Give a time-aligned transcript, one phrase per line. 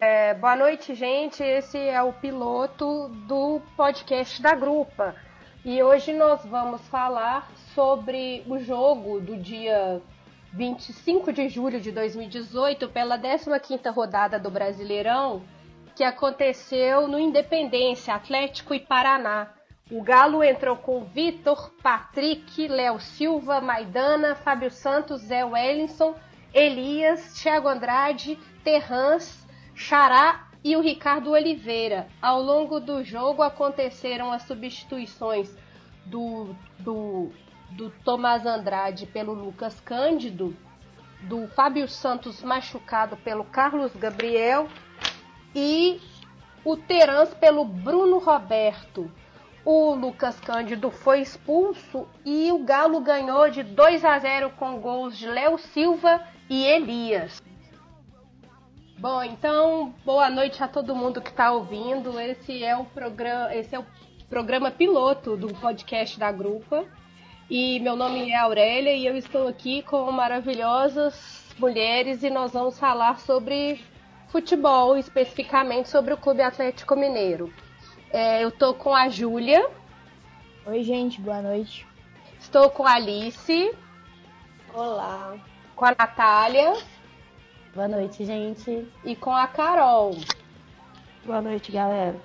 [0.00, 1.42] É, boa noite, gente.
[1.42, 5.14] Esse é o piloto do podcast da Grupa.
[5.64, 10.02] E hoje nós vamos falar sobre o jogo do dia
[10.52, 15.42] 25 de julho de 2018, pela 15ª rodada do Brasileirão,
[15.94, 19.48] que aconteceu no Independência, Atlético e Paraná.
[19.90, 26.16] O Galo entrou com Vitor, Patrick, Léo Silva, Maidana, Fábio Santos, Zé Wellington,
[26.52, 29.43] Elias, Thiago Andrade, Terrans,
[29.74, 32.08] Xará e o Ricardo Oliveira.
[32.20, 35.54] Ao longo do jogo aconteceram as substituições
[36.06, 37.30] do, do,
[37.70, 40.56] do Tomás Andrade pelo Lucas Cândido,
[41.22, 44.68] do Fábio Santos machucado pelo Carlos Gabriel
[45.54, 46.00] e
[46.64, 49.10] o Terans pelo Bruno Roberto
[49.64, 55.16] o Lucas Cândido foi expulso e o Galo ganhou de 2 a 0 com gols
[55.16, 57.42] de Léo Silva e Elias.
[59.04, 62.18] Bom, então, boa noite a todo mundo que está ouvindo.
[62.18, 63.84] Esse é o programa, esse é o
[64.30, 66.86] programa piloto do podcast da Grupa.
[67.50, 72.78] E meu nome é Aurélia e eu estou aqui com maravilhosas mulheres e nós vamos
[72.78, 73.84] falar sobre
[74.28, 77.52] futebol, especificamente sobre o Clube Atlético Mineiro.
[78.10, 79.68] É, eu tô com a Júlia.
[80.64, 81.86] Oi, gente, boa noite.
[82.40, 83.70] Estou com a Alice.
[84.72, 85.36] Olá.
[85.76, 86.72] Com a Natália.
[87.74, 88.86] Boa noite, gente.
[89.04, 90.16] E com a Carol.
[91.24, 92.16] Boa noite, galera.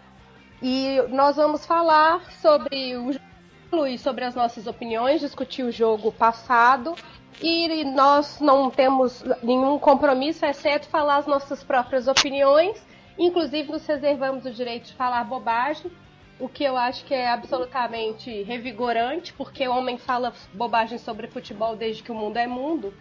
[0.62, 6.12] E nós vamos falar sobre o jogo e sobre as nossas opiniões, discutir o jogo
[6.12, 6.96] passado.
[7.42, 12.84] E nós não temos nenhum compromisso, exceto falar as nossas próprias opiniões
[13.20, 15.92] Inclusive, nos reservamos o direito de falar bobagem,
[16.40, 21.76] o que eu acho que é absolutamente revigorante, porque o homem fala bobagem sobre futebol
[21.76, 22.94] desde que o mundo é mundo.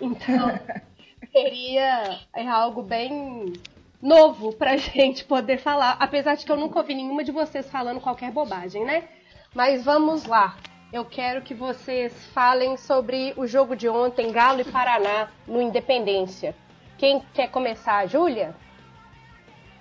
[0.00, 0.60] Então,
[1.34, 3.52] seria é algo bem
[4.00, 8.00] novo pra gente poder falar, apesar de que eu nunca ouvi nenhuma de vocês falando
[8.00, 9.08] qualquer bobagem, né?
[9.52, 10.56] Mas vamos lá.
[10.92, 16.54] Eu quero que vocês falem sobre o jogo de ontem, Galo e Paraná, no Independência.
[16.96, 18.54] Quem quer começar, Júlia?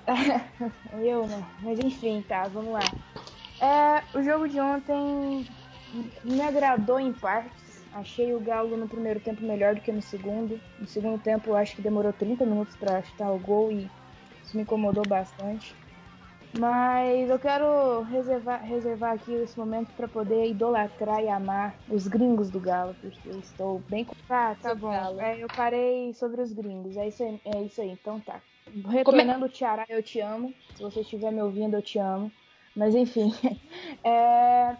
[1.00, 1.30] eu?
[1.62, 2.82] Mas enfim, tá, vamos lá.
[3.62, 5.48] É, o jogo de ontem
[6.24, 7.63] me agradou em partes.
[7.94, 10.60] Achei o Galo no primeiro tempo melhor do que no segundo.
[10.80, 13.90] No segundo tempo, eu acho que demorou 30 minutos para chutar o gol e
[14.44, 15.76] isso me incomodou bastante.
[16.58, 22.52] Mas eu quero reservar, reservar aqui esse momento para poder idolatrar e amar os gringos
[22.52, 24.08] do Galo, porque eu estou bem.
[24.30, 24.94] Ah, tá bom.
[25.20, 26.96] É, eu parei sobre os gringos.
[26.96, 27.90] É isso aí, é isso aí.
[27.90, 28.40] então tá.
[28.88, 30.54] Retornando o Tiara, eu te amo.
[30.76, 32.32] Se você estiver me ouvindo, eu te amo.
[32.76, 33.34] Mas enfim,
[34.04, 34.76] é...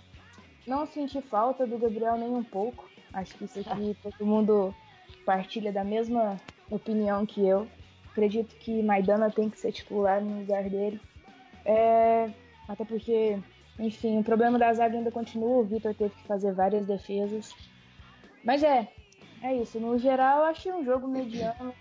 [0.68, 2.93] não senti falta do Gabriel nem um pouco.
[3.14, 4.74] Acho que isso aqui todo mundo
[5.26, 7.68] partilha da mesma opinião que eu.
[8.12, 11.00] Acredito que Maidana tem que ser titular no lugar dele.
[11.66, 12.30] É...
[12.68, 13.38] Até porque,
[13.80, 15.60] enfim, o problema da zaga ainda continua.
[15.60, 17.54] O Vitor teve que fazer várias defesas.
[18.44, 18.88] Mas é,
[19.42, 19.80] é isso.
[19.80, 21.74] No geral, eu achei um jogo mediano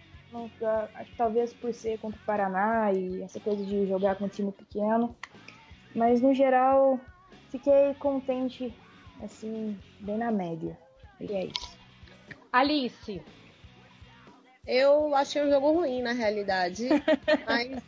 [1.16, 5.14] talvez por ser contra o Paraná e essa coisa de jogar com um time pequeno.
[5.94, 6.98] Mas no geral,
[7.50, 8.74] fiquei contente,
[9.22, 10.76] assim, bem na média.
[11.22, 11.78] E é isso.
[12.52, 13.22] Alice.
[14.66, 16.88] Eu achei um jogo ruim, na realidade.
[17.46, 17.82] mas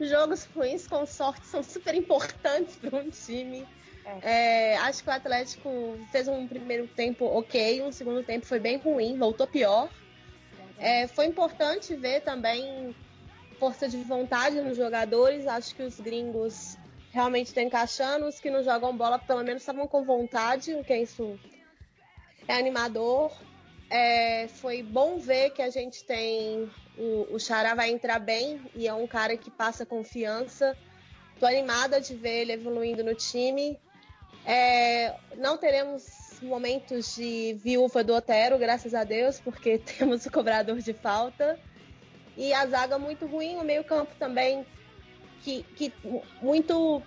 [0.00, 3.66] jogos ruins, com sorte, são super importantes para um time.
[4.04, 4.72] É.
[4.72, 8.76] É, acho que o Atlético fez um primeiro tempo ok, um segundo tempo foi bem
[8.76, 9.88] ruim, voltou pior.
[10.78, 12.94] É, foi importante ver também
[13.60, 15.46] força de vontade nos jogadores.
[15.46, 16.76] Acho que os gringos
[17.12, 18.26] realmente estão encaixando.
[18.26, 21.38] Os que não jogam bola, pelo menos, estavam com vontade, o que é isso
[22.48, 23.32] é animador.
[23.90, 26.70] É, foi bom ver que a gente tem.
[26.96, 30.76] O, o Xará vai entrar bem e é um cara que passa confiança.
[31.38, 33.78] Tô animada de ver ele evoluindo no time.
[34.46, 40.78] É, não teremos momentos de viúva do Otero, graças a Deus, porque temos o cobrador
[40.78, 41.58] de falta.
[42.36, 44.66] E a zaga muito ruim, o meio-campo também,
[45.42, 45.92] que, que
[46.40, 47.02] muito,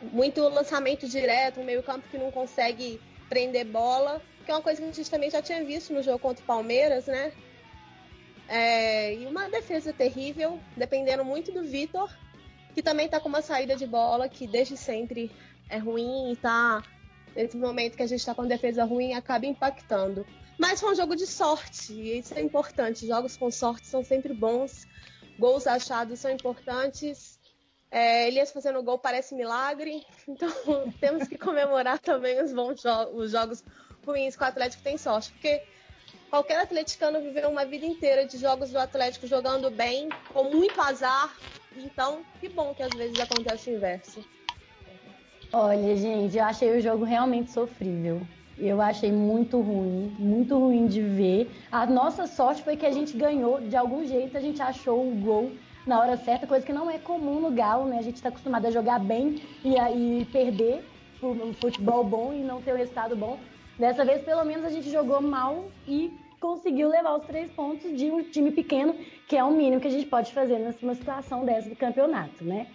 [0.00, 4.88] muito lançamento direto, um meio-campo que não consegue prender bola, que é uma coisa que
[4.88, 7.32] a gente também já tinha visto no jogo contra o Palmeiras, né?
[8.48, 12.10] É, e uma defesa terrível, dependendo muito do Vitor,
[12.74, 15.30] que também tá com uma saída de bola que desde sempre
[15.68, 16.82] é ruim e tá
[17.34, 20.26] nesse momento que a gente está com defesa ruim, acaba impactando.
[20.58, 23.06] Mas foi um jogo de sorte, e isso é importante.
[23.06, 24.86] Jogos com sorte são sempre bons,
[25.38, 27.40] gols achados são importantes.
[27.90, 30.50] É, Elias fazendo gol parece milagre, então
[31.00, 33.64] temos que comemorar também os bons jo os jogos
[34.04, 35.62] ruins que o Atlético tem sorte, porque
[36.30, 41.34] qualquer atleticano viveu uma vida inteira de jogos do Atlético jogando bem, com muito azar.
[41.76, 44.24] Então, que bom que às vezes acontece o inverso.
[45.52, 48.20] Olha, gente, eu achei o jogo realmente sofrível.
[48.58, 51.50] Eu achei muito ruim, muito ruim de ver.
[51.72, 55.14] A nossa sorte foi que a gente ganhou de algum jeito, a gente achou o
[55.16, 55.52] gol
[55.86, 57.98] na hora certa, coisa que não é comum no Galo, né?
[57.98, 60.84] A gente está acostumado a jogar bem e, e perder
[61.22, 63.38] um futebol bom e não ter o resultado bom.
[63.78, 68.10] Dessa vez, pelo menos, a gente jogou mal e conseguiu levar os três pontos de
[68.10, 68.94] um time pequeno,
[69.26, 72.66] que é o mínimo que a gente pode fazer numa situação dessa do campeonato, né?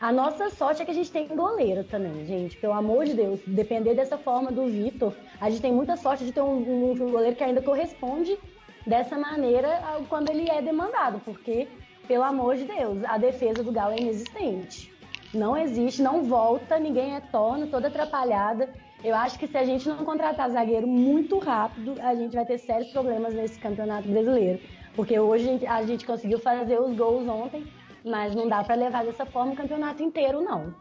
[0.00, 2.56] A nossa sorte é que a gente tem goleiro também, gente.
[2.56, 6.30] Pelo amor de Deus, depender dessa forma do Vitor, a gente tem muita sorte de
[6.30, 8.38] ter um, um, goleiro que ainda corresponde
[8.86, 11.66] dessa maneira quando ele é demandado, porque,
[12.06, 14.92] pelo amor de Deus, a defesa do Galo é inexistente.
[15.34, 18.72] Não existe, não volta, ninguém é torno, toda atrapalhada.
[19.02, 22.58] Eu acho que se a gente não contratar zagueiro muito rápido, a gente vai ter
[22.58, 24.58] sérios problemas nesse campeonato brasileiro.
[24.96, 27.64] Porque hoje a gente conseguiu fazer os gols ontem,
[28.04, 30.74] mas não dá para levar dessa forma o campeonato inteiro, não.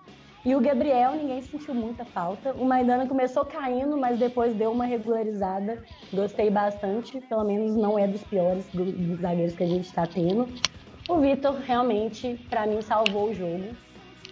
[0.43, 2.53] E o Gabriel, ninguém sentiu muita falta.
[2.53, 5.83] O Maidana começou caindo, mas depois deu uma regularizada.
[6.11, 10.47] Gostei bastante, pelo menos não é dos piores dos zagueiros que a gente está tendo.
[11.07, 13.75] O Vitor realmente, para mim, salvou o jogo.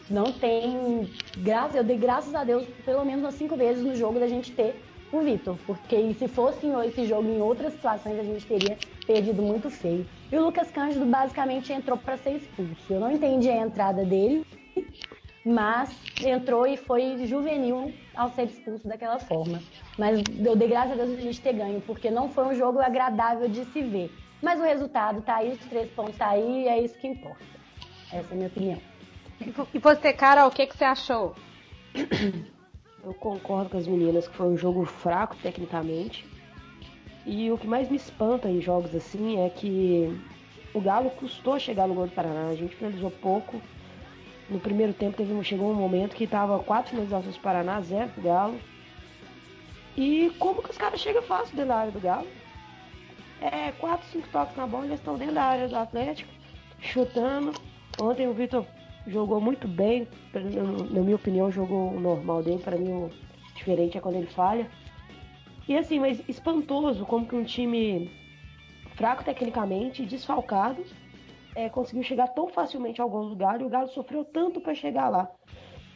[0.10, 1.10] Não tem.
[1.38, 4.52] Graças, eu dei graças a Deus pelo menos umas cinco vezes no jogo da gente
[4.52, 4.76] ter
[5.12, 9.70] o Vitor, porque se fosse esse jogo em outras situações a gente teria perdido muito
[9.70, 10.06] feio.
[10.32, 12.94] E o Lucas Cândido basicamente entrou para ser expulso.
[12.94, 14.46] Eu não entendi a entrada dele,
[15.46, 19.62] mas entrou e foi juvenil ao ser expulso daquela forma.
[19.98, 22.80] Mas eu dei graças a Deus a gente ter ganho, porque não foi um jogo
[22.80, 24.12] agradável de se ver.
[24.42, 27.44] Mas o resultado tá aí, os três pontos tá aí, e é isso que importa.
[28.12, 28.95] Essa é a minha opinião.
[29.74, 31.36] E você, Carol, o que, que você achou?
[33.04, 36.26] Eu concordo com as meninas que foi um jogo fraco tecnicamente.
[37.26, 40.20] E o que mais me espanta em jogos assim é que
[40.74, 42.48] o Galo custou chegar no gol do Paraná.
[42.50, 43.62] A gente finalizou pouco.
[44.50, 48.22] No primeiro tempo teve, chegou um momento que estava quatro finalizações do Paraná, zero do
[48.22, 48.60] Galo.
[49.98, 52.28] E como que os caras chegam fácil dentro da área do Galo?
[53.42, 56.32] É, quatro, cinco toques na bola, eles estão dentro da área do Atlético,
[56.80, 57.54] chutando.
[58.02, 58.66] Ontem o Vitor
[59.08, 60.08] jogou muito bem,
[60.92, 62.62] na minha opinião, jogou o normal dele.
[62.62, 63.12] Para mim, o
[63.56, 64.70] diferente é quando ele falha.
[65.68, 68.12] E assim, mas espantoso como que um time
[68.96, 70.84] fraco tecnicamente, desfalcado,
[71.56, 74.76] é, conseguiu chegar tão facilmente ao gol do Galo e o Galo sofreu tanto para
[74.76, 75.30] chegar lá.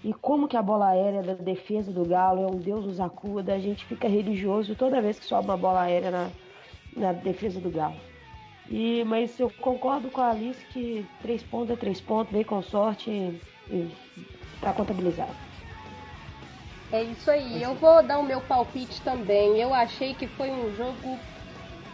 [0.03, 3.53] E como que a bola aérea da defesa do Galo é um Deus nos acuda,
[3.53, 6.29] a gente fica religioso toda vez que sobe uma bola aérea na,
[6.95, 8.08] na defesa do Galo.
[8.69, 12.61] E, mas eu concordo com a Alice que três pontos é três pontos, veio com
[12.61, 13.91] sorte e, e
[14.61, 15.33] tá contabilizado.
[16.91, 17.61] É isso aí.
[17.61, 19.59] Eu vou dar o meu palpite também.
[19.59, 21.17] Eu achei que foi um jogo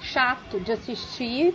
[0.01, 1.54] chato de assistir.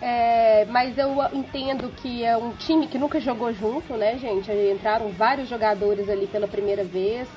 [0.00, 4.50] É, mas eu entendo que é um time que nunca jogou junto, né, gente?
[4.50, 7.28] Entraram vários jogadores ali pela primeira vez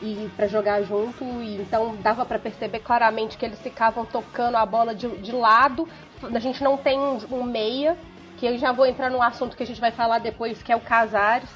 [0.00, 4.64] e para jogar junto, e então dava para perceber claramente que eles ficavam tocando a
[4.64, 5.88] bola de, de lado.
[6.22, 7.96] A gente não tem um, um, meia,
[8.36, 10.76] que eu já vou entrar num assunto que a gente vai falar depois, que é
[10.76, 11.50] o Casares.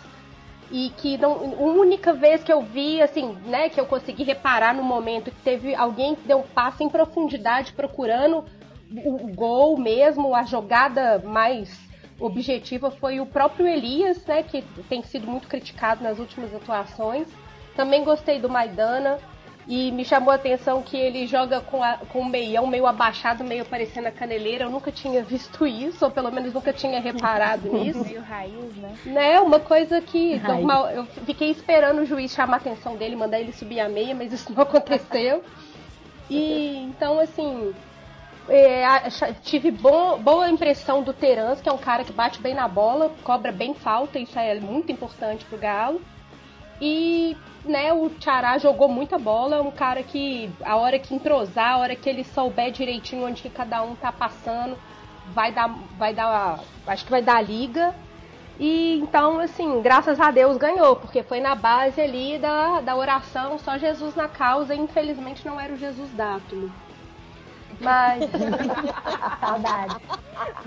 [0.71, 4.75] E que não, a única vez que eu vi, assim, né, que eu consegui reparar
[4.75, 8.43] no momento que teve alguém que deu um passo em profundidade procurando
[8.91, 11.79] o, o gol mesmo, a jogada mais
[12.19, 17.29] objetiva foi o próprio Elias, né, que tem sido muito criticado nas últimas atuações.
[17.74, 19.19] Também gostei do Maidana.
[19.67, 23.44] E me chamou a atenção que ele joga com, a, com o meião meio abaixado,
[23.44, 24.64] meio parecendo a caneleira.
[24.64, 28.02] Eu nunca tinha visto isso, ou pelo menos nunca tinha reparado nisso.
[28.02, 28.96] Meio raiz, né?
[29.06, 30.91] Né, uma coisa que normal.
[30.91, 34.32] Eu fiquei esperando o juiz chamar a atenção dele, mandar ele subir a meia, mas
[34.32, 35.44] isso não aconteceu.
[36.29, 37.72] E então, assim,
[38.48, 38.84] é,
[39.43, 43.12] tive bo boa impressão do Terans, que é um cara que bate bem na bola,
[43.22, 46.00] cobra bem falta, isso é muito importante pro Galo.
[46.84, 51.74] E né, o Tchará jogou muita bola, é um cara que a hora que entrosar,
[51.74, 54.77] a hora que ele souber direitinho onde que cada um tá passando,
[55.29, 57.94] vai dar, vai dar, acho que vai dar a liga.
[58.58, 63.60] E então, assim, graças a Deus ganhou, porque foi na base ali da, da oração,
[63.60, 66.69] só Jesus na causa, e infelizmente não era o Jesus dátulo.
[67.81, 68.24] Mas.
[69.41, 69.96] Saudade.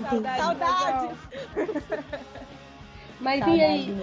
[0.08, 0.40] Saudade.
[0.40, 1.14] Saudade.
[3.20, 3.96] Mas e aí?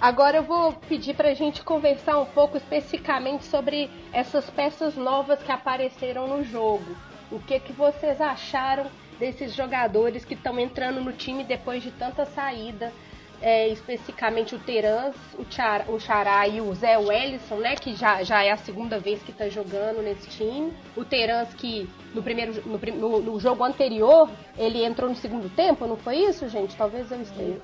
[0.00, 5.50] Agora eu vou pedir pra gente conversar um pouco especificamente sobre essas peças novas que
[5.50, 6.96] apareceram no jogo.
[7.30, 8.86] O que, que vocês acharam
[9.18, 12.92] desses jogadores que estão entrando no time depois de tanta saída?
[13.42, 17.74] é, especificamente o Terans, o, Char, o Xará e o Zé Wellison, né?
[17.74, 20.72] Que já, já é a segunda vez que está jogando nesse time.
[20.96, 25.86] O Terans que no primeiro no, no, no, jogo anterior ele entrou no segundo tempo,
[25.86, 26.76] não foi isso, gente?
[26.76, 27.60] Talvez eu esteja.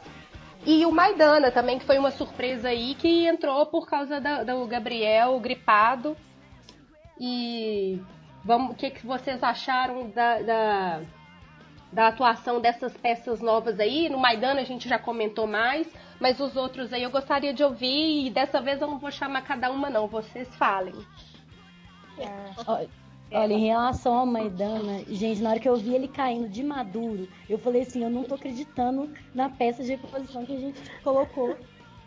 [0.66, 4.66] E o Maidana também, que foi uma surpresa aí, que entrou por causa da, do
[4.66, 6.16] Gabriel gripado.
[7.20, 8.00] E
[8.44, 11.00] vamos, o que, que vocês acharam da, da
[11.92, 14.08] da atuação dessas peças novas aí.
[14.08, 15.86] No Maidana a gente já comentou mais,
[16.20, 19.42] mas os outros aí eu gostaria de ouvir e dessa vez eu não vou chamar
[19.42, 20.94] cada uma não, vocês falem.
[22.18, 22.88] É.
[23.30, 27.28] Olha, em relação ao Maidana, gente, na hora que eu vi ele caindo de maduro,
[27.48, 31.56] eu falei assim, eu não tô acreditando na peça de reposição que a gente colocou.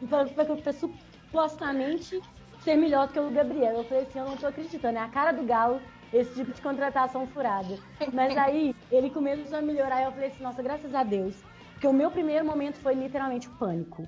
[0.10, 2.20] Para supostamente
[2.64, 3.78] ser melhor do que o Gabriel.
[3.78, 4.98] Eu falei assim, eu não tô acreditando.
[4.98, 5.80] É a cara do Galo
[6.12, 7.78] esse tipo de contratação furada.
[8.12, 11.36] Mas aí ele começou a melhorar e eu falei assim, nossa, graças a Deus.
[11.74, 14.08] Porque o meu primeiro momento foi literalmente o pânico.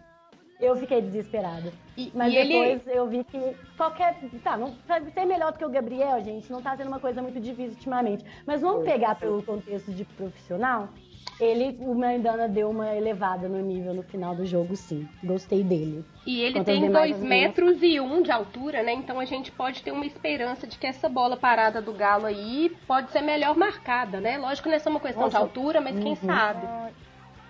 [0.63, 1.73] Eu fiquei desesperada.
[1.97, 2.97] E, Mas e depois ele...
[2.97, 4.17] eu vi que qualquer.
[4.43, 4.75] Tá, não
[5.13, 8.23] ser melhor do que o Gabriel, gente, não tá sendo uma coisa muito difícil ultimamente.
[8.45, 10.89] Mas vamos pegar pelo contexto de profissional
[11.39, 15.07] ele, o Maidana deu uma elevada no nível no final do jogo, sim.
[15.23, 16.05] Gostei dele.
[16.25, 18.93] E ele Quanto tem 2 metros e um de altura, né?
[18.93, 22.71] Então a gente pode ter uma esperança de que essa bola parada do Galo aí
[22.87, 24.37] pode ser melhor marcada, né?
[24.37, 25.37] Lógico que não é só uma questão Nossa.
[25.37, 26.03] de altura, mas uhum.
[26.03, 26.67] quem sabe.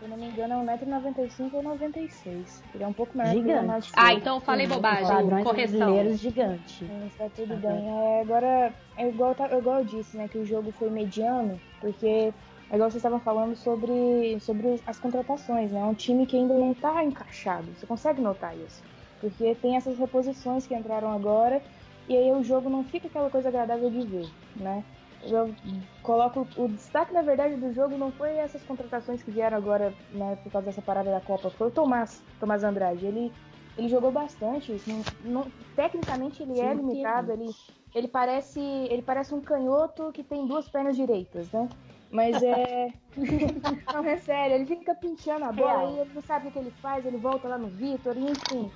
[0.03, 3.89] Se eu não me engano, é 1,95m ou 96 Ele é um pouco maior gigante.
[3.89, 5.07] que o Ah, então eu falei bobagem.
[5.07, 5.79] Padrões Correção.
[5.79, 6.91] brasileiros gigante.
[7.07, 7.87] Está tudo bem.
[7.87, 10.27] É, agora, é igual, é igual eu disse, né?
[10.27, 15.71] Que o jogo foi mediano, porque é igual vocês estavam falando sobre, sobre as contratações,
[15.71, 15.79] né?
[15.79, 17.67] É um time que ainda não está encaixado.
[17.73, 18.83] Você consegue notar isso.
[19.21, 21.61] Porque tem essas reposições que entraram agora
[22.09, 24.83] e aí o jogo não fica aquela coisa agradável de ver, né?
[25.25, 25.53] Eu
[26.01, 30.37] coloco o destaque, na verdade, do jogo não foi essas contratações que vieram agora, né,
[30.43, 33.05] por causa dessa parada da Copa, foi o Tomás, Tomás Andrade.
[33.05, 33.31] Ele,
[33.77, 37.49] ele jogou bastante, não, não, tecnicamente ele é limitado, ele,
[37.95, 41.69] ele, parece, ele parece um canhoto que tem duas pernas direitas, né?
[42.11, 42.93] Mas é.
[43.91, 46.71] não, é sério, ele fica pinchando a bola e ele não sabe o que ele
[46.79, 48.71] faz, ele volta lá no Vitor, enfim.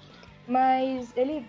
[0.48, 1.46] Mas ele,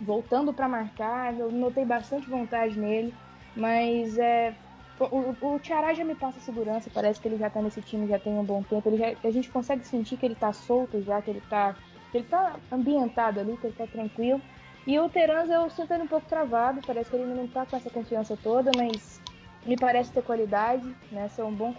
[0.00, 3.12] voltando para marcar, eu notei bastante vontade nele.
[3.56, 4.54] Mas é.
[4.98, 8.18] O, o Tiará já me passa segurança, parece que ele já tá nesse time já
[8.18, 8.88] tem um bom tempo.
[8.88, 11.76] Ele já, a gente consegue sentir que ele tá solto já, que ele tá.
[12.10, 14.40] Que ele tá ambientado ali, que ele tá tranquilo.
[14.86, 17.76] E o Terans eu sinto ele um pouco travado, parece que ele não tá com
[17.76, 19.20] essa confiança toda, mas
[19.66, 21.28] me parece ter qualidade, né?
[21.28, 21.74] Ser um bom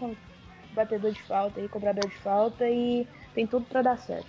[0.73, 4.27] batedor de falta e cobrador de falta e tem tudo para dar certo.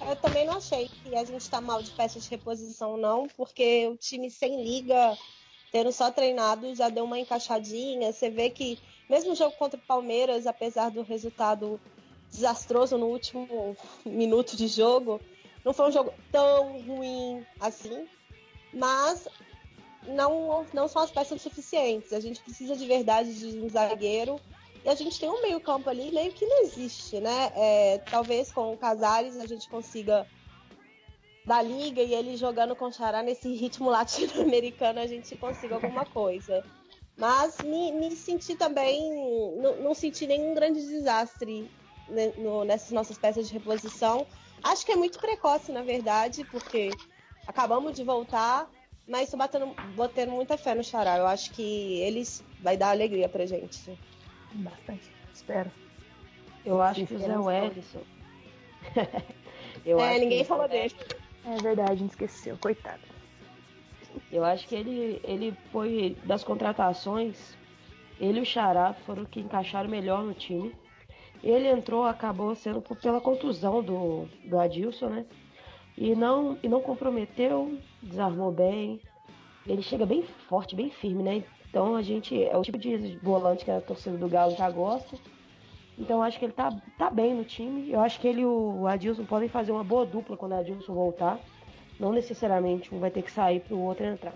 [0.00, 3.86] Eu também não achei que a gente está mal de peça de reposição, não, porque
[3.88, 5.16] o time sem liga,
[5.70, 8.12] tendo só treinado, já deu uma encaixadinha.
[8.12, 11.80] Você vê que, mesmo o jogo contra o Palmeiras, apesar do resultado
[12.30, 15.20] desastroso no último minuto de jogo,
[15.64, 18.06] não foi um jogo tão ruim assim.
[18.72, 19.28] Mas
[20.06, 22.12] não, não são as peças suficientes.
[22.12, 24.40] A gente precisa de verdade de um zagueiro.
[24.84, 27.52] E a gente tem um meio-campo ali meio que não existe, né?
[27.54, 30.26] É, talvez com o Casares a gente consiga
[31.50, 36.04] da liga e ele jogando com o Xará nesse ritmo latino-americano a gente consiga alguma
[36.04, 36.64] coisa.
[37.16, 41.68] Mas me, me senti também, não, não, senti nenhum grande desastre
[42.08, 44.28] né, no, nessas nossas peças de reposição.
[44.62, 46.90] Acho que é muito precoce, na verdade, porque
[47.48, 48.70] acabamos de voltar,
[49.08, 51.18] mas tô batendo, botando muita fé no Xará.
[51.18, 53.98] Eu acho que eles vai dar alegria pra gente.
[54.52, 55.10] Bastante.
[55.34, 55.72] Espero.
[56.64, 58.02] Eu acho que o Zé Wellison.
[59.84, 60.94] é, ninguém falou dele.
[61.44, 63.00] É verdade, esqueceu, coitado.
[64.30, 67.56] Eu acho que ele, ele foi das contratações,
[68.20, 70.74] ele e o Xará foram que encaixaram melhor no time.
[71.42, 75.26] Ele entrou, acabou sendo pela contusão do, do Adilson, né?
[75.96, 79.00] E não, e não comprometeu, desarmou bem.
[79.66, 81.44] Ele chega bem forte, bem firme, né?
[81.68, 82.42] Então a gente.
[82.42, 85.16] É o tipo de volante que a torcida do Galo já gosta.
[85.98, 87.90] Então acho que ele tá, tá bem no time.
[87.90, 90.94] Eu acho que ele e o Adilson podem fazer uma boa dupla quando o Adilson
[90.94, 91.38] voltar.
[91.98, 94.34] Não necessariamente um vai ter que sair para o outro entrar.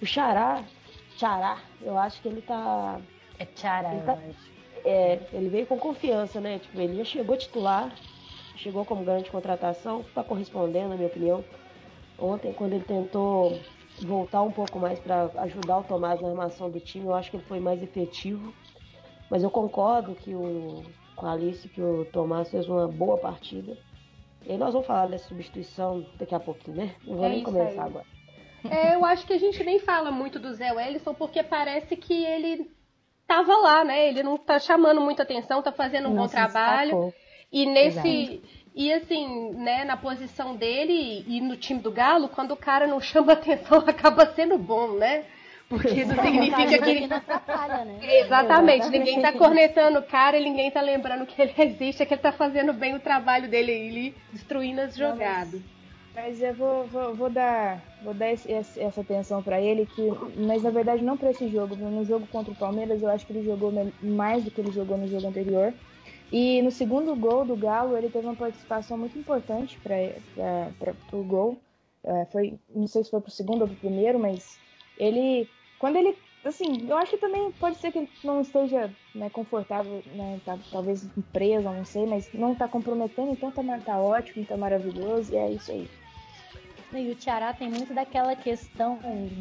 [0.00, 0.62] O Xará,
[1.16, 3.00] Xará, eu acho que ele tá.
[3.38, 4.18] É Xará, ele, tá,
[4.84, 6.58] é, ele veio com confiança, né?
[6.58, 7.92] Tipo, ele já chegou titular,
[8.56, 11.44] chegou como grande contratação, está correspondendo, na minha opinião.
[12.18, 13.58] Ontem, quando ele tentou
[14.02, 17.36] voltar um pouco mais para ajudar o Tomás na armação do time, eu acho que
[17.36, 18.52] ele foi mais efetivo.
[19.30, 23.76] Mas eu concordo que o, com a Alice que o Tomás fez uma boa partida.
[24.44, 26.94] E aí nós vamos falar dessa substituição daqui a pouquinho, né?
[27.04, 27.88] Não vou é nem começar aí.
[27.88, 28.06] agora.
[28.70, 32.24] É, eu acho que a gente nem fala muito do Zé Wellison porque parece que
[32.24, 32.70] ele
[33.26, 34.08] tava lá, né?
[34.08, 37.12] Ele não tá chamando muita atenção, tá fazendo um não bom trabalho.
[37.52, 38.08] E nesse.
[38.08, 38.66] Exato.
[38.74, 43.00] E assim, né, na posição dele e no time do Galo, quando o cara não
[43.00, 45.24] chama atenção, acaba sendo bom, né?
[45.68, 47.06] Porque isso significa que.
[47.06, 47.20] Né?
[48.20, 52.14] Exatamente, ninguém tá cornetando o cara e ninguém tá lembrando que ele existe, é que
[52.14, 55.60] ele tá fazendo bem o trabalho dele aí, destruindo as jogadas.
[56.14, 60.62] Mas eu vou, vou, vou dar, vou dar esse, essa atenção para ele, que, mas
[60.62, 61.76] na verdade não para esse jogo.
[61.76, 63.70] No jogo contra o Palmeiras, eu acho que ele jogou
[64.00, 65.74] mais do que ele jogou no jogo anterior.
[66.32, 71.58] E no segundo gol do Galo, ele teve uma participação muito importante para o gol.
[72.02, 74.58] É, foi, não sei se foi para o segundo ou para o primeiro, mas
[74.98, 79.28] ele, quando ele, assim, eu acho que também pode ser que ele não esteja né,
[79.30, 84.44] confortável, né, tá, talvez preso, não sei, mas não está comprometendo, então tá, tá ótimo,
[84.44, 85.88] tá maravilhoso, e é isso aí.
[86.94, 88.98] E o Ceará tem muito daquela questão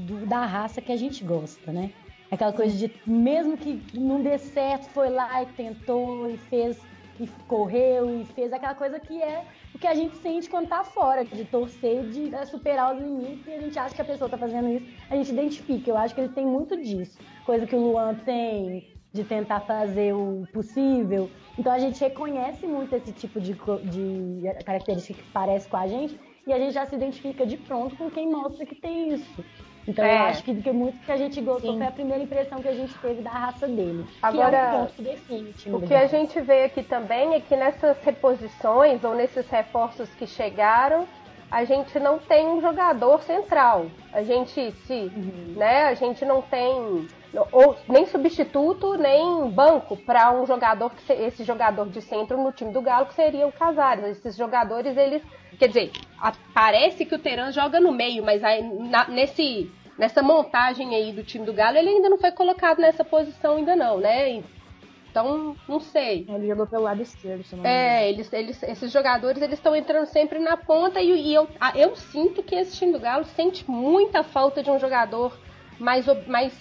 [0.07, 1.91] do, da raça que a gente gosta, né?
[2.29, 6.77] Aquela coisa de, mesmo que não dê certo, foi lá e tentou e fez,
[7.19, 9.45] e correu e fez aquela coisa que é
[9.85, 13.53] que a gente sente quando tá fora, de torcer, de né, superar os limites e
[13.53, 15.91] a gente acha que a pessoa tá fazendo isso, a gente identifica.
[15.91, 17.19] Eu acho que ele tem muito disso.
[17.45, 21.29] Coisa que o Luan tem de tentar fazer o possível.
[21.55, 26.19] Então a gente reconhece muito esse tipo de, de característica que parece com a gente
[26.47, 29.45] e a gente já se identifica de pronto com quem mostra que tem isso.
[29.87, 30.17] Então é.
[30.17, 31.77] eu acho que, que muito que a gente gostou Sim.
[31.77, 34.05] foi a primeira impressão que a gente teve da raça dele.
[34.21, 37.55] Agora, que é um que o, o que a gente vê aqui também é que
[37.55, 41.07] nessas reposições ou nesses reforços que chegaram,
[41.51, 43.85] a gente não tem um jogador central.
[44.11, 45.53] A gente se, uhum.
[45.55, 47.07] né, a gente não tem
[47.51, 52.71] ou nem substituto, nem banco para um jogador que esse jogador de centro no time
[52.71, 54.05] do Galo que seria o Casares.
[54.05, 55.21] Esses jogadores eles
[55.57, 55.91] Quer dizer,
[56.53, 61.23] parece que o Teran joga no meio, mas aí, na, nesse, nessa montagem aí do
[61.23, 64.43] time do Galo, ele ainda não foi colocado nessa posição ainda não, né?
[65.09, 66.25] Então, não sei.
[66.27, 70.05] Ele jogou pelo lado esquerdo, se não É, eles, eles, esses jogadores eles estão entrando
[70.07, 74.23] sempre na ponta e, e eu, eu sinto que esse time do Galo sente muita
[74.23, 75.37] falta de um jogador
[75.79, 76.53] mais, mais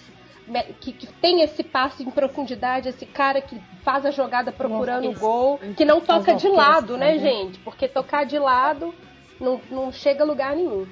[0.79, 5.13] que, que, tem esse passe em profundidade, esse cara que faz a jogada procurando o
[5.13, 7.59] gol, que não toca de lado, né, né, gente?
[7.59, 8.93] Porque tocar de lado
[9.39, 10.87] não, não chega a lugar nenhum.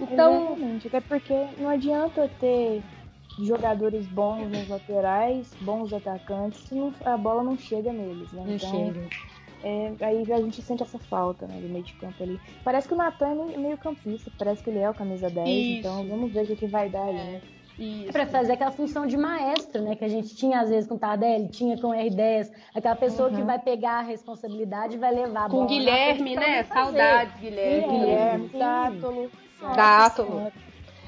[0.00, 2.82] Então, Exatamente, até porque não adianta ter
[3.40, 8.42] jogadores bons nos laterais, bons atacantes, se não, a bola não chega neles, né?
[8.44, 9.08] Não então, chega.
[9.64, 12.40] É, aí a gente sente essa falta né, do meio de campo ali.
[12.64, 15.78] Parece que o Natan é meio, campista, parece que ele é o camisa 10, Isso.
[15.78, 17.40] então vamos ver o que, que vai dar aí, né?
[17.82, 18.12] Isso.
[18.12, 19.96] Pra fazer aquela função de maestro, né?
[19.96, 22.52] Que a gente tinha às vezes com o Tardelli, tinha com o R10.
[22.72, 23.34] Aquela pessoa uhum.
[23.34, 25.62] que vai pegar a responsabilidade e vai levar a bola.
[25.62, 26.62] Com Guilherme, né?
[26.62, 27.98] Saudades, Guilherme.
[27.98, 29.30] Guilherme, Dátolo.
[29.74, 30.52] Dátolo.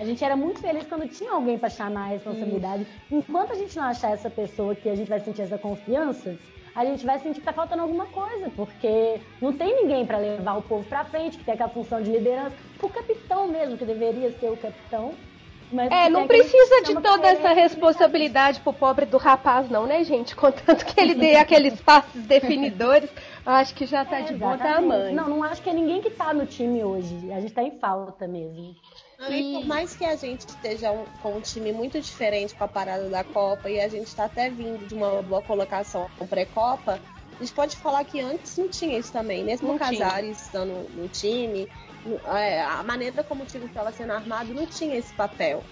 [0.00, 2.84] A gente era muito feliz quando tinha alguém para chamar a responsabilidade.
[3.08, 6.36] Enquanto a gente não achar essa pessoa que a gente vai sentir essa confiança,
[6.74, 10.54] a gente vai sentir que tá faltando alguma coisa, porque não tem ninguém para levar
[10.54, 12.56] o povo para frente, que tem aquela função de liderança.
[12.82, 15.14] O capitão mesmo, que deveria ser o capitão,
[15.72, 20.34] mas é, não precisa de toda essa responsabilidade pro pobre do rapaz, não, né, gente?
[20.36, 23.10] Contanto que ele dê aqueles passos definidores,
[23.44, 25.14] acho que já tá é, de bom tamanho.
[25.14, 27.32] Não, não acho que é ninguém que tá no time hoje.
[27.32, 28.74] A gente tá em falta mesmo.
[29.28, 32.68] E por mais que a gente esteja um, com um time muito diferente com a
[32.68, 37.00] parada da Copa e a gente está até vindo de uma boa colocação pré-Copa,
[37.38, 39.44] a gente pode falar que antes não tinha isso também.
[39.44, 41.68] Mesmo o Casares estando no time,
[42.26, 45.62] é, a maneira como o time estava sendo armado não tinha esse papel.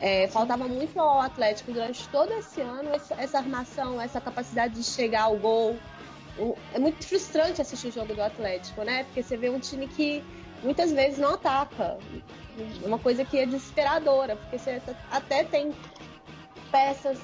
[0.00, 4.84] É, faltava muito ao Atlético durante todo esse ano essa, essa, armação, essa capacidade de
[4.84, 5.76] chegar ao gol.
[6.74, 9.04] É muito frustrante assistir o jogo do Atlético, né?
[9.04, 10.22] Porque você vê um time que
[10.62, 11.96] muitas vezes não ataca.
[12.84, 15.72] Uma coisa que é desesperadora, porque você até tem
[16.70, 17.18] peças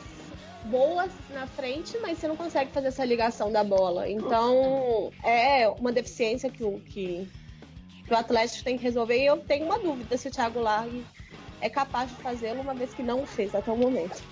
[0.65, 4.09] boas na frente, mas você não consegue fazer essa ligação da bola.
[4.09, 7.29] Então, é uma deficiência que que
[8.07, 9.17] que o Atlético tem que resolver.
[9.17, 11.05] E eu tenho uma dúvida se o Thiago Largue
[11.61, 14.23] é capaz de fazê-lo, uma vez que não o fez até o momento.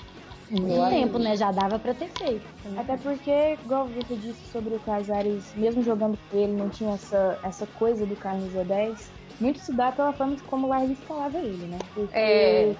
[0.50, 1.36] Muito tempo, né?
[1.36, 2.44] Já dava para ter feito.
[2.76, 7.38] Até porque, igual você disse sobre o Casares, mesmo jogando com ele, não tinha essa,
[7.44, 9.10] essa coisa do camisa 10.
[9.40, 11.78] Muito se dá pela forma como o Largue escalava ele, né?
[11.94, 12.74] Porque é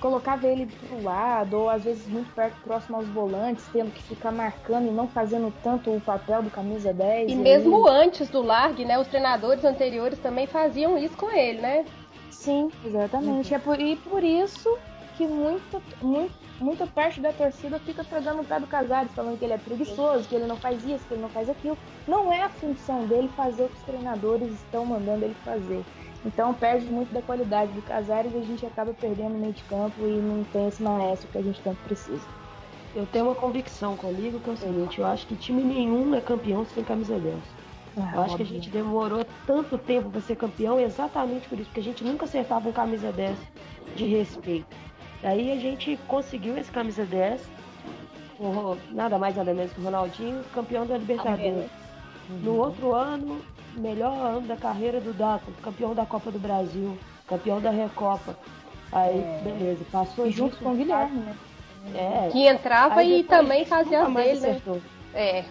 [0.00, 4.30] colocava ele pro lado, ou às vezes muito perto, próximo aos volantes, tendo que ficar
[4.30, 7.28] marcando e não fazendo tanto o papel do camisa 10.
[7.28, 11.60] E, e mesmo antes do largue, né, os treinadores anteriores também faziam isso com ele,
[11.60, 11.84] né?
[12.30, 13.52] Sim, exatamente.
[13.52, 14.78] É por, e por isso
[15.16, 19.44] que muita, muito, muita parte da torcida fica pegando o pé do Casares, falando que
[19.44, 21.76] ele é preguiçoso, que ele não faz isso, que ele não faz aquilo.
[22.06, 25.84] Não é a função dele fazer o que os treinadores estão mandando ele fazer.
[26.24, 29.62] Então perde muito da qualidade do Casares e a gente acaba perdendo o meio de
[29.64, 32.26] campo e não tem esse maestro que a gente tanto precisa.
[32.94, 36.20] Eu tenho uma convicção comigo que é o seguinte, eu acho que time nenhum é
[36.20, 37.36] campeão sem camisa 10.
[37.96, 38.36] Ah, eu acho óbvio.
[38.36, 42.04] que a gente demorou tanto tempo para ser campeão exatamente por isso, porque a gente
[42.04, 43.36] nunca acertava um camisa 10
[43.96, 44.76] de respeito.
[45.22, 47.40] Daí a gente conseguiu esse camisa 10,
[48.36, 51.70] por nada mais nada menos que o Ronaldinho, campeão da Libertadores.
[52.30, 52.38] Uhum.
[52.42, 53.40] No outro ano,
[53.74, 58.36] melhor ano da carreira do Dato, campeão da Copa do Brasil, campeão da Recopa.
[58.90, 59.40] Aí, é.
[59.44, 61.36] beleza, passou e junto com o Guilherme, né?
[61.94, 62.28] É.
[62.30, 64.60] Que entrava e também fazia as dele, né?
[65.14, 65.44] É.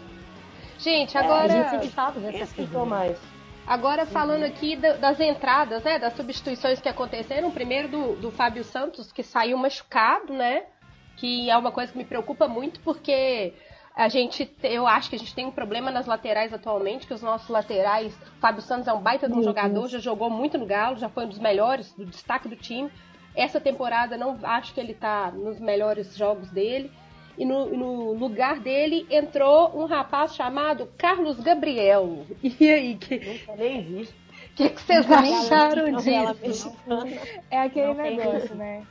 [0.78, 1.52] Gente, agora.
[1.52, 3.18] É, a gente sabe dessas mais.
[3.66, 6.00] Agora falando aqui das entradas, né?
[6.00, 7.52] Das substituições que aconteceram.
[7.52, 10.64] Primeiro do, do Fábio Santos, que saiu machucado, né?
[11.18, 13.54] Que é uma coisa que me preocupa muito, porque
[13.98, 17.22] a gente, eu acho que a gente tem um problema nas laterais atualmente, que os
[17.24, 20.98] nossos laterais, Fábio Santos é um baita de um jogador, já jogou muito no Galo,
[20.98, 22.92] já foi um dos melhores, do destaque do time.
[23.36, 26.92] Essa temporada não acho que ele tá nos melhores jogos dele.
[27.40, 32.26] E no, no lugar dele entrou um rapaz chamado Carlos Gabriel.
[32.44, 33.18] E aí, que.
[33.20, 34.04] Nunca nem vi.
[34.04, 36.76] O que, que vocês acharam disso?
[37.50, 38.86] É aquele negócio, né?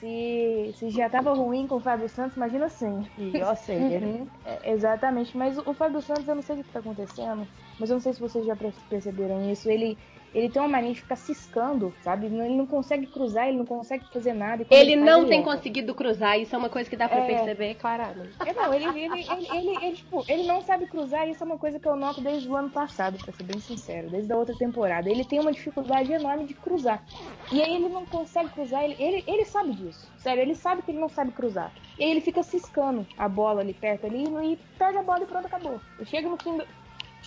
[0.00, 3.06] Se, se já tava ruim com o Fábio Santos, imagina assim.
[3.30, 3.98] Pior seria.
[3.98, 4.26] Uhum.
[4.46, 5.36] É, exatamente.
[5.36, 7.46] Mas o Fábio Santos, eu não sei o que tá acontecendo,
[7.78, 8.56] mas eu não sei se vocês já
[8.88, 9.70] perceberam isso.
[9.70, 9.98] Ele
[10.34, 12.26] ele tem uma mania de ficar ciscando, sabe?
[12.26, 14.64] Ele não consegue cruzar, ele não consegue fazer nada.
[14.70, 17.26] Ele, ele não tem conseguido cruzar, isso é uma coisa que dá pra é...
[17.26, 18.30] perceber claramente.
[18.46, 21.78] É, não, ele, ele, ele, ele, tipo, ele não sabe cruzar, isso é uma coisa
[21.78, 25.10] que eu noto desde o ano passado, pra ser bem sincero, desde a outra temporada.
[25.10, 27.02] Ele tem uma dificuldade enorme de cruzar.
[27.50, 30.10] E aí ele não consegue cruzar, ele, ele, ele sabe disso.
[30.18, 31.72] Sério, ele sabe que ele não sabe cruzar.
[31.98, 35.26] E aí ele fica ciscando a bola ali perto ali e perde a bola e
[35.26, 35.80] pronto, acabou.
[36.04, 36.79] Chega no fim do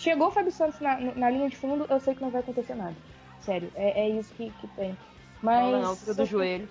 [0.04, 2.74] Chegou o Fábio Santos na, na linha de fundo, eu sei que não vai acontecer
[2.74, 2.94] nada.
[3.40, 4.94] Sério, é, é isso que, que tem.
[5.42, 5.72] Mas.
[5.72, 6.68] Não, não, do joelho.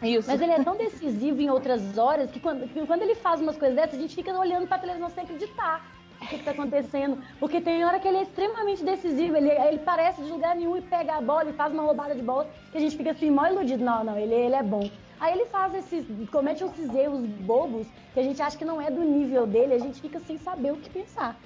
[0.00, 0.30] Isso.
[0.30, 3.56] Mas ele é tão decisivo em outras horas que quando, que quando ele faz umas
[3.56, 5.84] coisas dessas, a gente fica olhando pra televisão sem acreditar
[6.22, 7.18] o que, está acontecendo.
[7.40, 10.80] Porque tem hora que ele é extremamente decisivo, ele, ele parece de lugar nenhum e
[10.80, 13.44] pega a bola e faz uma roubada de bola, que a gente fica assim, mó
[13.48, 13.84] iludido.
[13.84, 14.88] Não, não, ele, ele é bom.
[15.20, 16.06] Aí ele faz esses.
[16.30, 19.78] comete esses erros bobos que a gente acha que não é do nível dele, a
[19.78, 21.36] gente fica sem saber o que pensar.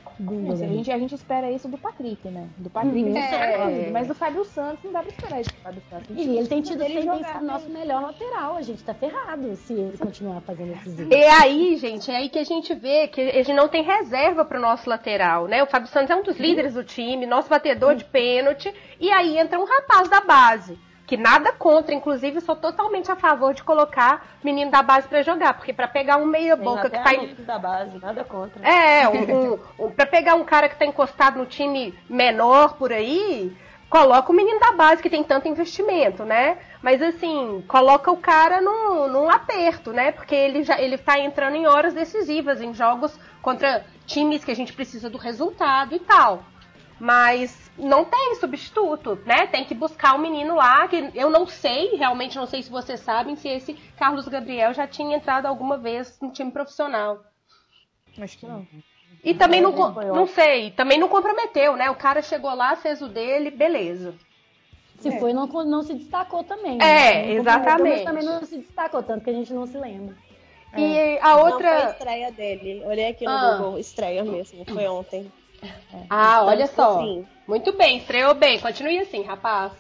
[0.51, 2.49] a, gente, a gente espera isso do Patrick, né?
[2.57, 3.17] Do Patrick, uhum.
[3.17, 6.17] é, mas do Fábio Santos não dá pra esperar isso do Fábio Santos.
[6.17, 8.57] E ele tem tido ele tendência nosso melhor lateral.
[8.57, 11.13] A gente tá ferrado se ele continuar fazendo esses erros.
[11.13, 14.45] É aí, gente, é aí que a gente vê que a gente não tem reserva
[14.45, 15.63] pro nosso lateral, né?
[15.63, 19.37] O Fábio Santos é um dos líderes do time, nosso batedor de pênalti, e aí
[19.37, 24.27] entra um rapaz da base que nada contra, inclusive sou totalmente a favor de colocar
[24.43, 27.35] menino da base para jogar, porque para pegar um meia boca que tá em...
[27.35, 28.67] da base, nada contra.
[28.67, 32.93] É, um, um, um para pegar um cara que tá encostado no time menor por
[32.93, 33.55] aí,
[33.93, 36.57] coloca o menino da base que tem tanto investimento, né?
[36.81, 40.13] Mas assim, coloca o cara num, num aperto, né?
[40.13, 44.57] Porque ele já ele tá entrando em horas decisivas, em jogos contra times que a
[44.57, 46.43] gente precisa do resultado e tal.
[47.03, 49.49] Mas não tem substituto, né?
[49.49, 52.71] Tem que buscar o um menino lá, que eu não sei, realmente não sei se
[52.71, 57.25] vocês sabem, se esse Carlos Gabriel já tinha entrado alguma vez no time profissional.
[58.17, 58.65] Acho que não.
[59.25, 61.91] E também não, não sei, também não comprometeu, né?
[61.91, 64.15] O cara chegou lá, fez o dele, beleza.
[65.01, 65.19] Se é.
[65.19, 66.79] foi, não, não se destacou também.
[66.79, 66.85] Né?
[66.85, 67.97] É, exatamente.
[67.97, 70.15] Mas também não se destacou, tanto que a gente não se lembra.
[70.77, 71.21] E é.
[71.21, 71.69] a outra.
[71.69, 72.85] Não foi a estreia dele.
[72.87, 73.57] Olhei aqui no ah.
[73.57, 75.33] Google, estreia mesmo, foi ontem.
[76.11, 76.99] Ah, então, olha só.
[76.99, 77.27] Assim.
[77.47, 78.61] Muito bem, estreou bem.
[78.61, 79.73] Continue assim, rapaz.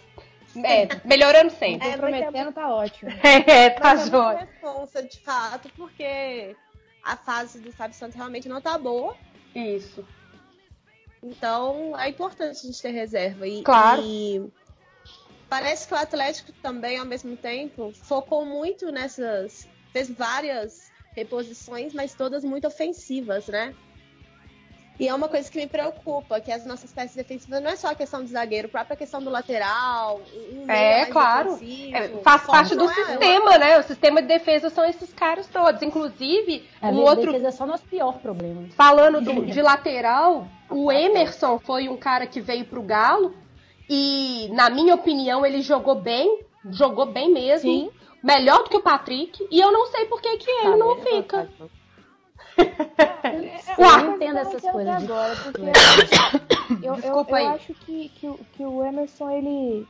[0.56, 1.88] É, melhorando sempre.
[1.88, 3.10] É, prometendo tá ótimo.
[3.22, 4.38] É, tá jóia.
[4.40, 6.54] responsa, de fato, porque
[7.02, 9.16] a fase do Fábio Santos realmente não tá boa.
[9.54, 10.04] Isso.
[11.22, 13.46] Então, é importante a gente ter reserva.
[13.46, 14.02] E, claro.
[14.02, 14.50] E
[15.48, 19.68] parece que o Atlético também, ao mesmo tempo, focou muito nessas.
[19.92, 23.74] fez várias reposições, mas todas muito ofensivas, né?
[25.02, 27.88] E é uma coisa que me preocupa, que as nossas peças defensivas não é só
[27.88, 30.20] a questão do zagueiro, a própria questão do lateral.
[30.52, 31.58] Um é, claro.
[31.92, 33.80] É, faz parte do é, sistema, né?
[33.80, 35.82] O sistema de defesa são esses caras todos.
[35.82, 37.32] Inclusive, a um outro.
[37.32, 38.68] defesa é só nosso pior problema.
[38.76, 43.34] Falando do, de lateral, o Emerson foi um cara que veio pro Galo.
[43.90, 46.44] E, na minha opinião, ele jogou bem.
[46.70, 47.68] Jogou bem mesmo.
[47.68, 47.90] Sim.
[48.22, 49.48] Melhor do que o Patrick.
[49.50, 51.48] E eu não sei por que, que ele não fica.
[53.78, 55.04] eu não entendo essas coisas.
[55.04, 55.62] Agora, porque
[56.86, 59.86] eu, Desculpa eu, eu acho que, que, que o Emerson ele,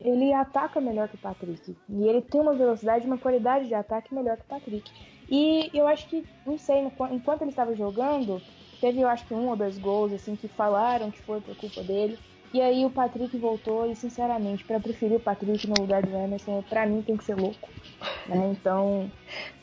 [0.00, 1.76] ele ataca melhor que o Patrick.
[1.88, 4.90] E ele tem uma velocidade, uma qualidade de ataque melhor que o Patrick.
[5.28, 8.40] E eu acho que, não sei, enquanto ele estava jogando,
[8.80, 11.82] teve eu acho que um ou dois gols assim que falaram que foi por culpa
[11.82, 12.18] dele.
[12.52, 16.62] E aí o Patrick voltou e, sinceramente, para preferir o Patrick no lugar do Emerson,
[16.68, 17.68] para mim tem que ser louco.
[18.26, 18.54] Né?
[18.56, 19.10] Então,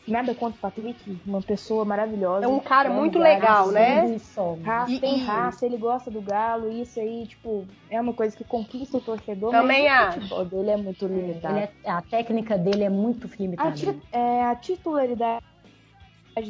[0.06, 2.44] nada contra o Patrick, uma pessoa maravilhosa.
[2.44, 4.18] É um cara muito legal, né?
[4.62, 8.44] Raça, e, tem raça, ele gosta do Galo, isso aí, tipo, é uma coisa que
[8.44, 9.50] conquista o torcedor.
[9.50, 10.18] Também acho.
[10.18, 11.58] O futebol dele é muito limitado.
[11.58, 13.68] É, a técnica dele é muito limitada.
[13.68, 15.42] A, ti, é, a titularidade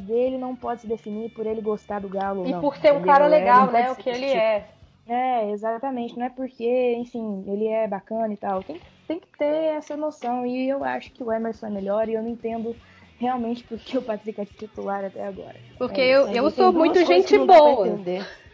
[0.02, 2.46] dele não pode se definir por ele gostar do Galo.
[2.46, 2.60] E não.
[2.60, 3.90] por ser um cara legal, né?
[3.90, 4.38] O que ele tipo.
[4.38, 4.68] é.
[5.08, 6.16] É, exatamente.
[6.18, 8.62] Não é porque, enfim, ele é bacana e tal.
[8.62, 10.46] Tem, tem que ter essa noção.
[10.46, 12.74] E eu acho que o Emerson é melhor e eu não entendo
[13.18, 15.56] realmente porque o Patrick é titular até agora.
[15.78, 17.86] Porque é, eu, eu sou muito gente boa.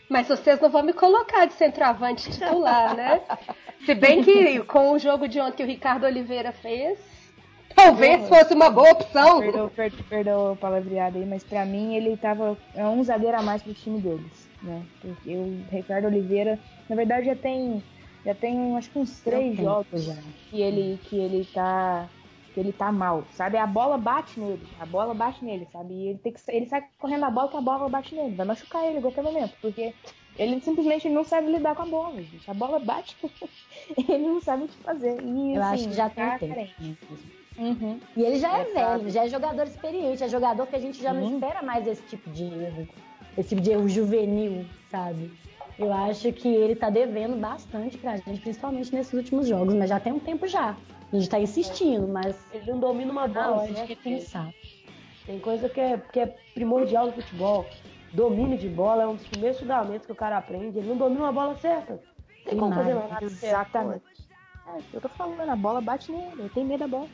[0.08, 3.20] Mas vocês não vão me colocar de centroavante titular, né?
[3.86, 6.98] Se bem que com o jogo de ontem que o Ricardo Oliveira fez,
[7.76, 9.38] talvez fosse uma boa opção.
[9.38, 13.42] Perdão, perdão, perdão o palavreado aí, mas para mim ele tava é um zagueiro a
[13.42, 14.84] mais pro time deles né?
[15.00, 17.82] Porque o Ricardo Oliveira, na verdade, já tem
[18.24, 20.14] já tem acho que uns três jogos já
[20.50, 22.08] que ele que ele tá
[22.52, 23.56] que ele tá mal, sabe?
[23.56, 25.94] A bola bate nele, a bola bate nele, sabe?
[25.94, 28.46] E ele tem que ele sai correndo a bola que a bola bate nele, vai
[28.46, 29.94] machucar ele em qualquer momento, porque
[30.36, 32.50] ele simplesmente não sabe lidar com a bola, gente.
[32.50, 33.16] A bola bate,
[33.96, 35.20] ele não sabe o que fazer.
[35.22, 37.18] E, Eu assim, acho que já tem tá tempo.
[37.58, 38.00] Uhum.
[38.16, 41.00] E ele já é, é velho, já é jogador experiente, é jogador que a gente
[41.00, 41.20] já uhum.
[41.20, 42.88] não espera mais esse tipo de erro
[43.36, 45.30] esse tipo de erro juvenil, sabe?
[45.78, 49.98] Eu acho que ele tá devendo bastante pra gente, principalmente nesses últimos jogos, mas já
[49.98, 50.76] tem um tempo já.
[51.12, 52.46] A gente tá insistindo, mas.
[52.52, 54.52] Ele não domina uma bola, a gente quer pensar.
[55.26, 57.66] Tem coisa que é, que é primordial no futebol.
[58.12, 60.78] Domínio de bola é um dos primeiros fundamentos que o cara aprende.
[60.78, 62.00] Ele não domina uma bola certa.
[62.44, 64.02] Tem como fazer nada Exatamente.
[64.66, 67.08] É, eu tô falando, a bola bate nele, ele tem medo da bola.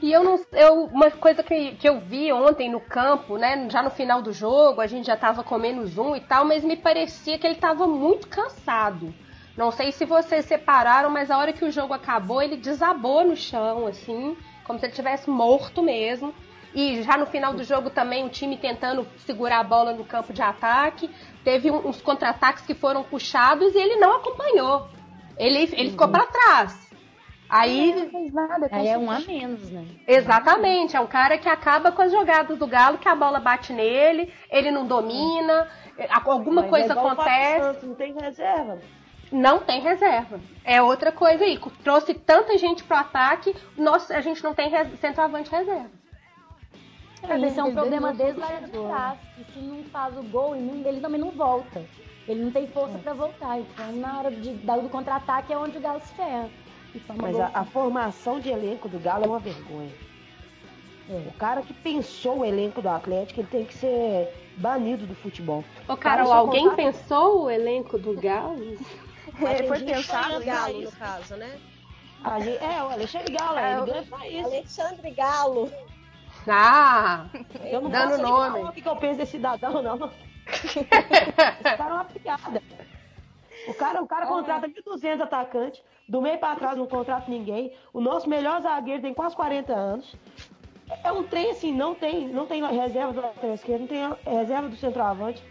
[0.00, 0.40] E eu não.
[0.52, 3.68] Eu, uma coisa que, que eu vi ontem no campo, né?
[3.68, 6.62] Já no final do jogo, a gente já tava com menos um e tal, mas
[6.62, 9.12] me parecia que ele tava muito cansado.
[9.56, 13.34] Não sei se vocês separaram, mas a hora que o jogo acabou, ele desabou no
[13.34, 16.32] chão, assim, como se ele tivesse morto mesmo.
[16.72, 20.32] E já no final do jogo também o time tentando segurar a bola no campo
[20.32, 21.10] de ataque.
[21.42, 24.86] Teve uns contra-ataques que foram puxados e ele não acompanhou.
[25.36, 26.87] Ele, ele ficou para trás.
[27.48, 29.86] Aí, não fez nada, aí é um a menos, né?
[30.06, 33.72] Exatamente, é um cara que acaba com as jogadas do Galo, que a bola bate
[33.72, 35.66] nele, ele não domina,
[36.24, 37.86] alguma Mas coisa é acontece.
[37.86, 38.78] não tem reserva.
[39.30, 40.40] Não tem reserva.
[40.64, 41.58] É outra coisa aí.
[41.82, 45.90] Trouxe tanta gente pro ataque, nós, a gente não tem res, centroavante reserva.
[47.22, 49.18] É, isso é um problema desde lá de trás.
[49.38, 51.84] E se não faz o gol, ele também não volta.
[52.26, 53.00] Ele não tem força é.
[53.00, 53.58] para voltar.
[53.58, 56.48] Então, na hora de, do contra-ataque é onde o Galo se ferra.
[57.16, 59.92] Mas a, a, formação de elenco do Galo é uma vergonha.
[61.08, 61.28] É.
[61.28, 65.64] O cara que pensou o elenco do Atlético, ele tem que ser banido do futebol.
[65.88, 66.76] Ô, Carol, alguém contar...
[66.76, 68.76] pensou o elenco do Galo?
[69.40, 71.58] É, foi pensado o Galo, no caso, né?
[72.40, 74.48] Gente, é, o Alexandre Galo, é, ele ganha isso.
[74.48, 75.72] Alexandre Galo.
[76.46, 77.26] Ah,
[77.64, 78.62] eu não dando nome.
[78.62, 80.10] o que eu penso desse cidadão, não.
[80.48, 82.62] Esse cara é uma piada.
[83.68, 87.72] O cara, o cara contrata 1.200 atacantes, do meio para trás não contrata ninguém.
[87.92, 90.14] O nosso melhor zagueiro tem quase 40 anos.
[91.04, 94.68] É um trem assim, não tem, não tem reserva do lateral esquerdo, não tem reserva
[94.68, 95.42] do centroavante.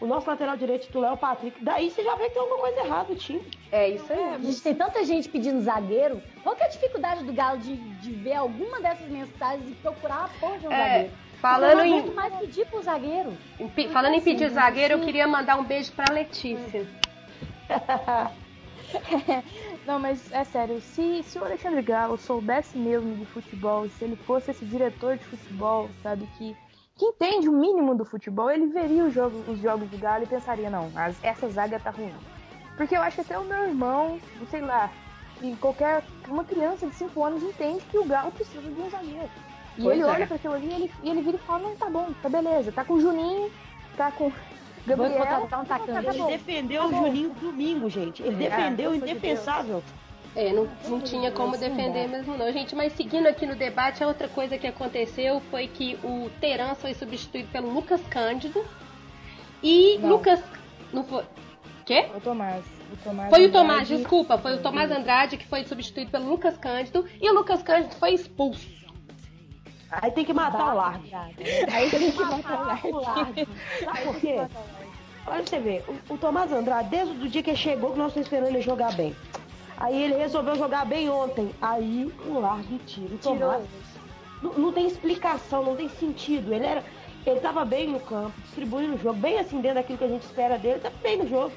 [0.00, 1.62] O nosso lateral direito titular é o Patrick.
[1.62, 3.42] Daí você já vê que tem alguma coisa errada no time.
[3.72, 4.34] É isso aí.
[4.34, 6.22] a gente tem tanta gente pedindo zagueiro.
[6.42, 10.24] Qual que é a dificuldade do Galo de, de ver alguma dessas mensagens e procurar
[10.24, 11.12] a porra de um é, zagueiro?
[11.40, 12.10] Falando em.
[12.10, 13.32] mais pedir pro zagueiro.
[13.58, 16.86] Em, falando em pedir zagueiro, eu queria mandar um beijo pra Letícia.
[19.86, 24.16] Não, mas é sério, se, se o Alexandre Galo soubesse mesmo de futebol, se ele
[24.16, 26.56] fosse esse diretor de futebol, sabe, que,
[26.96, 30.70] que entende o mínimo do futebol, ele veria jogo, os jogos do Galo e pensaria,
[30.70, 32.12] não, as, essa zaga tá ruim.
[32.76, 34.20] Porque eu acho que até o meu irmão,
[34.50, 34.90] sei lá,
[35.40, 39.30] e qualquer uma criança de 5 anos entende que o Galo precisa de um zagueiro.
[39.78, 40.06] E pois ele é.
[40.06, 42.28] olha para aquilo ali e ele, e ele vira e fala, não, tá bom, tá
[42.28, 43.50] beleza, tá com o Juninho,
[43.96, 44.32] tá com
[44.86, 46.08] Gabriel, contratar um atacante.
[46.08, 48.22] Ele defendeu o Juninho domingo, gente.
[48.22, 49.82] Ele ah, defendeu o indefensável.
[50.36, 52.76] É, não, não tinha como defender mesmo não, gente.
[52.76, 56.92] Mas seguindo aqui no debate, a outra coisa que aconteceu foi que o Teran foi
[56.92, 58.64] substituído pelo Lucas Cândido.
[59.62, 60.10] E não.
[60.10, 60.42] Lucas...
[60.92, 61.24] Não foi...
[61.86, 62.08] Quê?
[62.14, 62.64] O Tomás.
[62.92, 63.46] O Tomás foi Andrade...
[63.46, 64.38] o Tomás, desculpa.
[64.38, 67.06] Foi o Tomás Andrade que foi substituído pelo Lucas Cândido.
[67.20, 68.76] E o Lucas Cândido foi expulso.
[69.90, 71.14] Aí tem que matar o Largue.
[71.14, 73.48] Aí tem que matar o Largue.
[73.82, 74.36] Sabe por quê?
[75.26, 78.08] Olha você ver, o, o Tomás Andrade, desde o dia que ele chegou, que nós
[78.08, 79.14] estamos esperando ele jogar bem.
[79.76, 81.50] Aí ele resolveu jogar bem ontem.
[81.60, 83.14] Aí o Largue tira.
[83.14, 83.64] O Tomás.
[84.42, 86.52] Não, não, tem explicação, não tem sentido.
[86.52, 86.84] Ele era.
[87.26, 90.22] Ele tava bem no campo, distribuindo o jogo, bem assim dentro daquilo que a gente
[90.22, 91.52] espera dele, tá bem no jogo.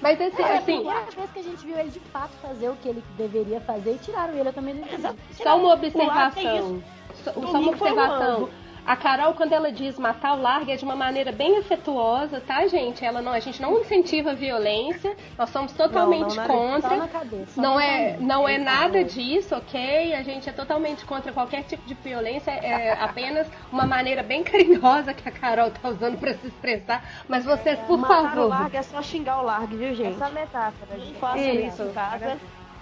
[0.00, 2.68] Mas esse, é assim, a primeira vez que a gente viu ele de fato fazer
[2.68, 5.02] o que ele deveria fazer e tiraram ele, eu também não entendi.
[5.34, 6.82] Só uma observação.
[7.22, 8.48] Só, só uma observação.
[8.90, 12.66] A Carol, quando ela diz matar o larga, é de uma maneira bem afetuosa, tá,
[12.66, 13.04] gente?
[13.04, 17.06] Ela não, a gente não incentiva a violência, nós somos totalmente não, não contra.
[17.06, 20.12] Cabeça, não é, não é nada disso, ok?
[20.12, 25.14] A gente é totalmente contra qualquer tipo de violência, é apenas uma maneira bem carinhosa
[25.14, 27.04] que a Carol tá usando para se expressar.
[27.28, 28.46] Mas vocês, por matar favor.
[28.46, 30.16] O larga é só xingar o largue, viu, gente?
[30.16, 31.14] Essa metáfora, gente.
[31.14, 32.40] Faça isso em casa.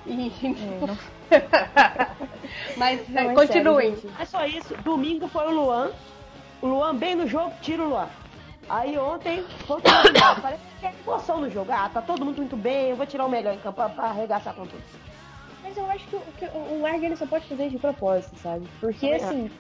[0.09, 0.33] E...
[1.31, 2.09] É,
[2.77, 3.97] Mas não, é continuem.
[3.97, 4.75] Sério, é só isso.
[4.83, 5.91] Domingo foi o Luan.
[6.63, 8.09] O Luan bem no jogo, tira o Luan.
[8.69, 9.81] Aí ontem foi o
[10.43, 11.71] Parece que tem emoção no jogo.
[11.73, 14.05] Ah, tá todo mundo muito bem, eu vou tirar o melhor em campo pra, pra
[14.05, 14.83] arregaçar com tudo.
[15.63, 18.67] Mas eu acho que, o, que o Larga ele só pode fazer de propósito, sabe?
[18.81, 19.51] Porque assim,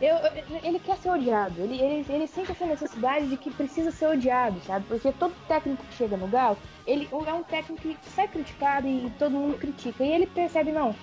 [0.00, 0.16] eu,
[0.62, 1.60] ele quer ser odiado.
[1.60, 4.84] Ele, ele, ele sente essa necessidade de que precisa ser odiado, sabe?
[4.86, 6.56] Porque todo técnico que chega no Gal,
[6.86, 10.04] ele é um técnico que sai criticado e todo mundo critica.
[10.04, 10.94] E ele percebe, não.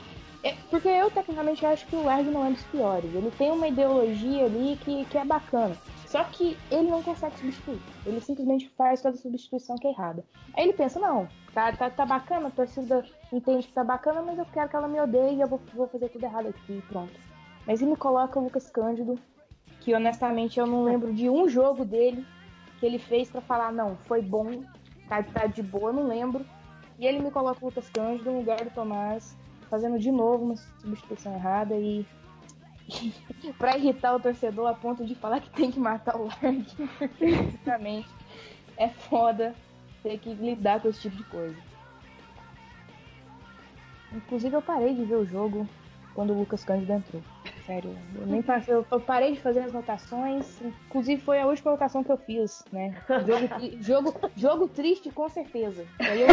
[0.44, 3.14] É, porque eu, tecnicamente, acho que o Larg não é dos piores.
[3.16, 5.76] Ele tem uma ideologia ali que, que é bacana.
[6.06, 7.82] Só que ele não consegue substituir.
[8.06, 10.24] Ele simplesmente faz toda a substituição que é errada.
[10.54, 14.38] Aí ele pensa, não, tá, tá, tá bacana, a torcida entende que tá bacana, mas
[14.38, 17.33] eu quero que ela me odeie e eu vou, vou fazer tudo errado aqui pronto.
[17.66, 19.18] Mas ele me coloca o Lucas Cândido,
[19.80, 22.26] que honestamente eu não lembro de um jogo dele
[22.80, 24.64] que ele fez para falar, não, foi bom,
[25.08, 26.46] tá, tá de boa, não lembro.
[27.00, 29.38] E ele me coloca o Lucas Cândido no lugar do Tomás,
[29.70, 32.06] fazendo de novo uma substituição errada e.
[33.58, 36.66] para irritar o torcedor a ponto de falar que tem que matar o Larg,
[37.20, 38.10] basicamente,
[38.78, 39.56] é foda
[40.04, 41.58] ter que lidar com esse tipo de coisa.
[44.12, 45.68] Inclusive eu parei de ver o jogo
[46.14, 47.24] quando o Lucas Cândido entrou.
[47.66, 50.62] Sério, eu nem passei, eu parei de fazer as notações.
[50.88, 52.94] Inclusive foi a última notação que eu fiz, né?
[53.26, 53.48] Jogo,
[53.82, 55.86] jogo, jogo triste com certeza.
[56.00, 56.28] E aí eu,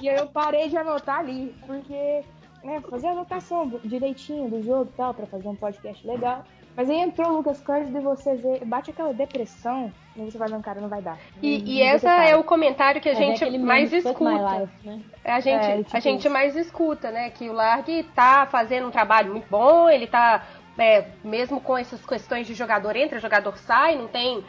[0.00, 2.22] e aí eu parei de anotar ali, porque
[2.62, 6.44] né, fazer a anotação direitinho do jogo e tal, para fazer um podcast legal.
[6.76, 10.48] Mas aí entrou o Lucas Cândido e você vê, bate aquela depressão e você vai,
[10.48, 11.18] não, cara, não vai dar.
[11.40, 14.58] E, não, e não essa é o comentário que a é, gente né, mais escuta.
[14.58, 15.00] Life, né?
[15.24, 17.30] A gente, é, tipo a gente mais escuta, né?
[17.30, 20.44] Que o Larg tá fazendo um trabalho muito bom, ele tá.
[20.76, 24.42] É, mesmo com essas questões de jogador entra, jogador sai, não tem.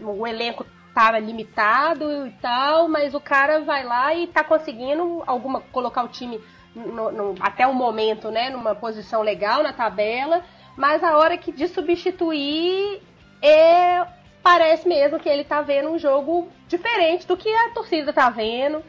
[0.00, 5.60] o elenco tá limitado e tal, mas o cara vai lá e tá conseguindo alguma
[5.60, 6.40] colocar o time
[6.74, 10.42] no, no, até o momento, né, numa posição legal na tabela
[10.76, 13.00] mas a hora que de substituir
[13.42, 14.06] é
[14.42, 18.82] parece mesmo que ele tá vendo um jogo diferente do que a torcida tá vendo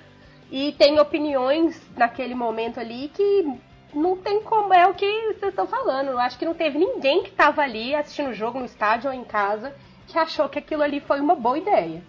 [0.51, 3.59] e tem opiniões naquele momento ali que
[3.93, 6.09] não tem como é o que vocês estão falando.
[6.09, 9.15] Eu acho que não teve ninguém que tava ali assistindo o jogo no estádio ou
[9.15, 9.73] em casa
[10.07, 12.03] que achou que aquilo ali foi uma boa ideia.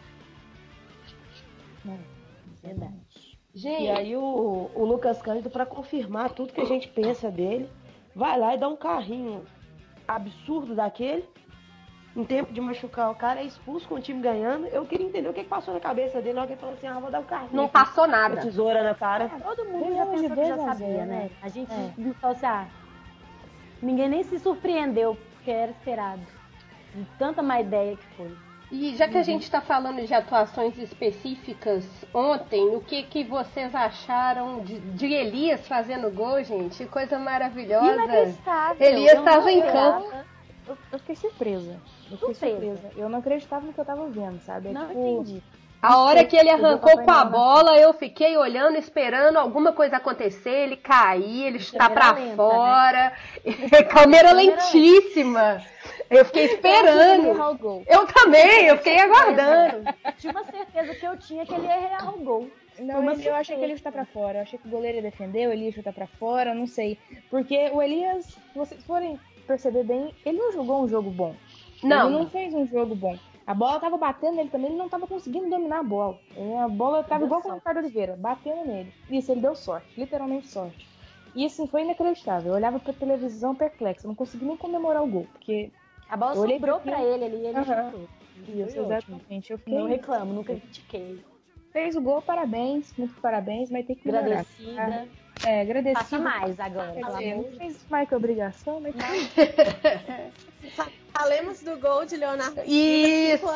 [2.62, 2.98] Verdade.
[3.54, 3.82] Gente.
[3.82, 7.68] E aí o, o Lucas Cândido, para confirmar tudo que a gente pensa dele,
[8.14, 9.44] vai lá e dá um carrinho
[10.08, 11.28] absurdo daquele,
[12.16, 14.66] em tempo de machucar o cara, é expulso com o time ganhando.
[14.66, 16.38] Eu queria entender o que, que passou na cabeça dele.
[16.38, 17.50] Alguém falou assim: ah, vou dar o um carrinho.
[17.52, 18.40] Não passou nada.
[18.40, 19.24] Tesoura na cara.
[19.24, 21.06] É, todo mundo já pensou que já sabia, né?
[21.06, 21.30] né?
[21.42, 22.14] A gente é.
[22.14, 22.66] falou assim: ah,
[23.82, 26.22] ninguém nem se surpreendeu, porque era esperado.
[26.94, 28.47] De tanta má ideia que foi.
[28.70, 33.74] E já que a gente está falando de atuações específicas ontem, o que, que vocês
[33.74, 36.85] acharam de, de Elias fazendo gol, gente?
[36.87, 38.35] Coisa maravilhosa.
[38.78, 40.12] Elias estava em campo.
[40.66, 41.81] Eu, eu, fiquei surpresa.
[42.11, 42.76] Eu fiquei surpresa.
[42.76, 42.90] surpresa.
[42.94, 44.68] Eu não acreditava no que eu estava vendo, sabe?
[44.68, 45.42] É não tipo, entendi.
[45.81, 50.50] A hora que ele arrancou com a bola, eu fiquei olhando, esperando alguma coisa acontecer,
[50.50, 52.35] ele cair, ele está para né?
[52.35, 53.12] fora.
[53.70, 53.83] Né?
[53.85, 55.62] Câmera lentíssima.
[56.10, 57.26] Eu fiquei esperando.
[57.86, 59.84] Eu também, eu fiquei aguardando.
[60.18, 62.50] Tinha uma certeza que eu tinha que ele ia errar o gol.
[62.78, 64.38] Não, mas eu achei que ele ia chutar pra fora.
[64.38, 66.98] Eu achei que o goleiro ia defender, ele ia chutar pra fora, não sei.
[67.28, 71.34] Porque o Elias, se vocês forem perceber bem, ele não jogou um jogo bom.
[71.82, 72.08] Não.
[72.08, 73.16] Ele não fez um jogo bom.
[73.46, 76.18] A bola tava batendo nele também, ele não tava conseguindo dominar a bola.
[76.62, 78.92] A bola tava igual com o Ricardo Oliveira, batendo nele.
[79.10, 80.86] Isso, ele deu sorte, literalmente sorte.
[81.34, 82.52] E isso foi inacreditável.
[82.52, 85.70] Eu olhava pra televisão perplexo, não consegui nem comemorar o gol, porque
[86.08, 87.64] a bola eu sobrou pra ele ali, ele uhum.
[87.64, 88.08] chutou.
[88.48, 89.52] Isso, exatamente.
[89.52, 89.74] Eu fiquei...
[89.74, 91.22] Não reclamo, nunca critiquei.
[91.72, 94.26] Fez o gol, parabéns, muito parabéns, mas tem que melhorar.
[94.26, 95.08] Agradecida.
[95.46, 96.00] É, agradecida.
[96.00, 97.22] Faça mais agora, amor.
[97.22, 98.94] Não fez mais que obrigação, mas...
[101.12, 102.61] Falemos do gol de Leonardo.
[102.64, 103.46] Isso!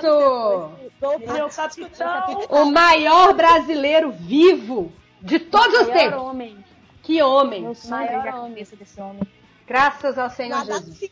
[1.01, 2.47] Gol meu capitão.
[2.51, 6.21] O maior brasileiro vivo de todos os tempos.
[6.21, 6.57] Homem.
[7.03, 7.75] Que homem!
[7.75, 9.23] Sonho é a cabeça desse homem.
[9.67, 11.11] Graças ao Senhor Nada Jesus.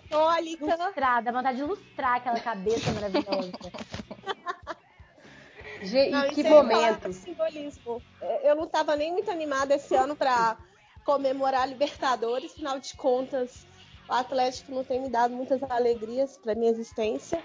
[0.61, 3.53] Lustrar, dá vontade de lustrar aquela cabeça maravilhosa.
[6.11, 7.11] Não, que momento.
[7.11, 8.03] Simbolismo.
[8.42, 10.59] Eu não estava nem muito animada esse ano para
[11.07, 13.66] comemorar a Libertadores, final de contas,
[14.11, 17.42] o Atlético não tem me dado muitas alegrias para minha existência.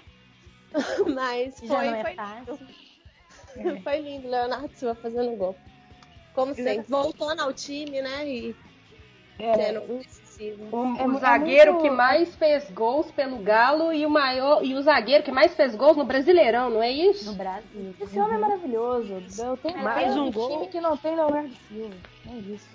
[1.14, 2.86] Mas foi, é foi lindo.
[3.82, 5.56] Foi lindo, Leonardo Silva fazendo gol.
[6.34, 8.28] Como sempre, voltando ao time, né?
[8.28, 8.56] E
[9.38, 10.04] é, sendo
[10.70, 11.84] O, é, o zagueiro muito...
[11.84, 15.74] que mais fez gols pelo Galo e o maior e o zagueiro que mais fez
[15.74, 17.30] gols no Brasileirão, não é isso?
[17.30, 17.94] No Brasil.
[18.00, 19.22] Esse homem é maravilhoso.
[19.38, 20.50] Eu tenho mais um gol.
[20.50, 21.94] time que não tem Leonardo Silva.
[22.28, 22.68] É isso.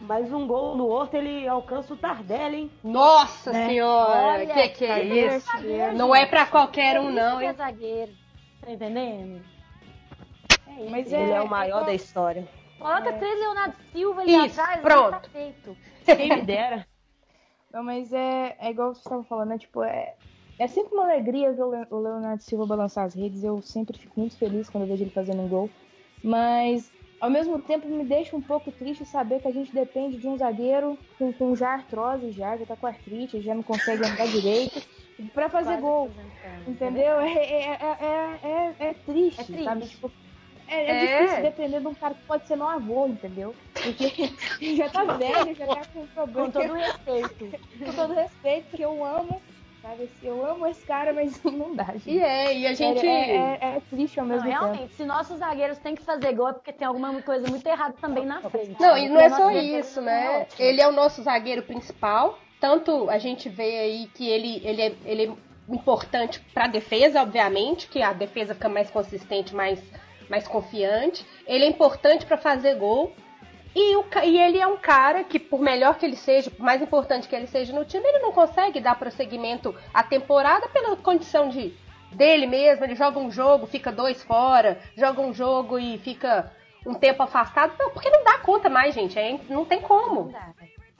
[0.00, 2.70] Mais um gol no outro, ele alcança o Tardelli, hein?
[2.82, 3.68] Nossa né?
[3.68, 4.26] senhora!
[4.26, 5.48] Olha, que que é isso?
[5.94, 7.48] não é pra qualquer um, não, hein?
[7.48, 8.12] É zagueiro.
[8.60, 9.42] Tá entendendo?
[10.66, 12.46] É Mas ele é, é o maior é, da história.
[12.78, 13.12] Coloca é.
[13.12, 15.10] três Leonardo Silva ali isso, atrás, pronto.
[15.10, 15.76] Tá feito.
[16.04, 16.86] Quem me dera.
[17.72, 19.58] Não, mas é, é igual você estava falando, né?
[19.58, 20.14] Tipo, é,
[20.58, 23.42] é sempre uma alegria ver o Leonardo Silva balançar as redes.
[23.42, 25.68] Eu sempre fico muito feliz quando eu vejo ele fazendo um gol.
[26.22, 26.92] Mas
[27.24, 30.36] ao mesmo tempo, me deixa um pouco triste saber que a gente depende de um
[30.36, 34.82] zagueiro com, com já artrose, já, já tá com artrite, já não consegue andar direito,
[35.32, 36.10] para fazer Quase gol.
[36.66, 37.20] Entendeu?
[37.20, 37.78] É, é,
[38.42, 39.64] é, é, triste, é triste.
[39.64, 39.86] sabe?
[39.86, 40.12] Tipo,
[40.68, 43.54] é, é, difícil depender de um cara que pode ser meu avô, entendeu?
[43.74, 44.30] Porque
[44.76, 46.46] já tá velho, já tá com problema.
[46.46, 47.60] Com todo respeito.
[47.84, 49.40] com todo respeito, que eu amo
[49.84, 50.04] Sabe?
[50.04, 52.10] Assim, eu amo esse cara, mas não dá, gente.
[52.10, 53.06] E é, e a gente.
[53.06, 54.64] É, é, é triste ao mesmo não, tempo.
[54.64, 57.94] Realmente, se nossos zagueiros têm que fazer gol é porque tem alguma coisa muito errada
[58.00, 58.80] também na frente.
[58.80, 60.46] Não, e não é só isso, né?
[60.58, 62.38] Ele é o nosso zagueiro principal.
[62.58, 67.20] Tanto a gente vê aí que ele, ele, é, ele é importante para a defesa,
[67.20, 69.78] obviamente, que a defesa fica mais consistente, mais,
[70.28, 71.26] mais confiante.
[71.46, 73.12] Ele é importante para fazer gol.
[73.74, 76.80] E, o, e ele é um cara que, por melhor que ele seja, por mais
[76.80, 81.48] importante que ele seja no time, ele não consegue dar prosseguimento à temporada pela condição
[81.48, 81.74] de
[82.12, 82.84] dele mesmo.
[82.84, 86.52] Ele joga um jogo, fica dois fora, joga um jogo e fica
[86.86, 87.74] um tempo afastado.
[87.78, 89.18] Não, porque não dá conta mais, gente.
[89.18, 90.32] É, não tem como.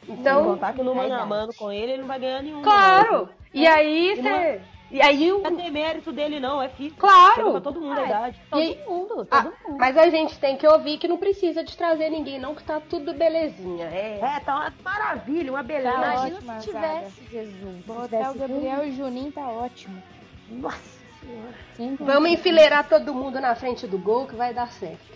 [0.08, 2.62] Então, contar que no mano a mano com ele, ele não vai ganhar nenhum.
[2.62, 3.28] Claro!
[3.52, 4.60] E aí você.
[4.90, 5.40] E aí o.
[5.40, 7.00] Não tem mérito dele, não, é físico.
[7.00, 7.52] Claro!
[7.52, 8.40] Pra todo mundo a idade.
[8.50, 8.76] Todo e...
[8.86, 9.78] mundo, todo ah, mundo.
[9.78, 12.80] Mas a gente tem que ouvir que não precisa de trazer ninguém, não, que tá
[12.80, 13.86] tudo belezinha.
[13.86, 15.96] É, é tá uma maravilha, uma beleza.
[15.96, 17.84] Tá Imagina ótima, se tivesse, Jesus.
[17.86, 20.02] Botar o Gabriel e o Juninho tá ótimo.
[20.48, 20.78] Nossa
[21.20, 21.54] senhora.
[21.76, 25.14] Sim, Vamos enfileirar todo mundo na frente do gol que vai dar certo.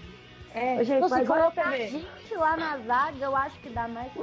[0.54, 4.10] É, gente, então, se colocar a gente lá na zaga, eu acho que dá mais.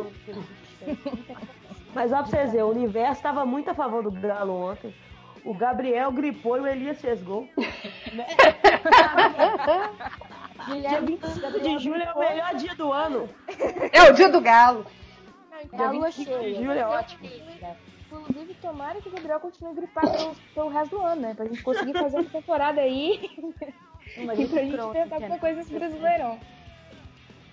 [1.93, 4.93] Mas ó pra vocês verem, o universo estava muito a favor do Galo ontem.
[5.45, 7.47] O Gabriel gripou e o Elias fez gol.
[10.65, 13.29] dia 25 de julho é o melhor dia do ano.
[13.91, 14.87] É o dia do Galo.
[15.71, 16.39] É a lua cheia.
[16.39, 17.29] De julho é ótimo.
[18.11, 21.33] Inclusive, tomara que o Gabriel continue gripado pelo, pelo resto do ano, né?
[21.35, 23.29] Pra gente conseguir fazer uma temporada aí.
[24.17, 24.47] e pra gente
[24.93, 26.39] tentar alguma coisa nesse Brasileirão.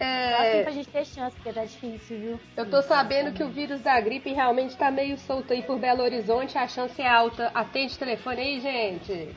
[0.05, 0.63] É...
[0.63, 2.41] pra gente ter chance, porque tá difícil, viu?
[2.57, 6.03] Eu tô sabendo que o vírus da gripe realmente tá meio solto aí por Belo
[6.03, 7.51] Horizonte, a chance é alta.
[7.55, 9.35] Atende o telefone aí, gente.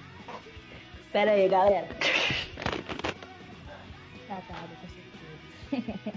[1.11, 1.87] Pera aí, galera.
[4.27, 4.87] Tratado, com
[5.71, 6.13] certeza.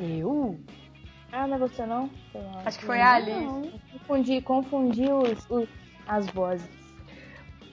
[0.00, 0.58] Eu?
[1.32, 2.10] Ah, não é você não?
[2.64, 3.80] Acho que foi a Alice.
[3.92, 5.68] Confundi, confundi os, os,
[6.08, 6.79] as vozes.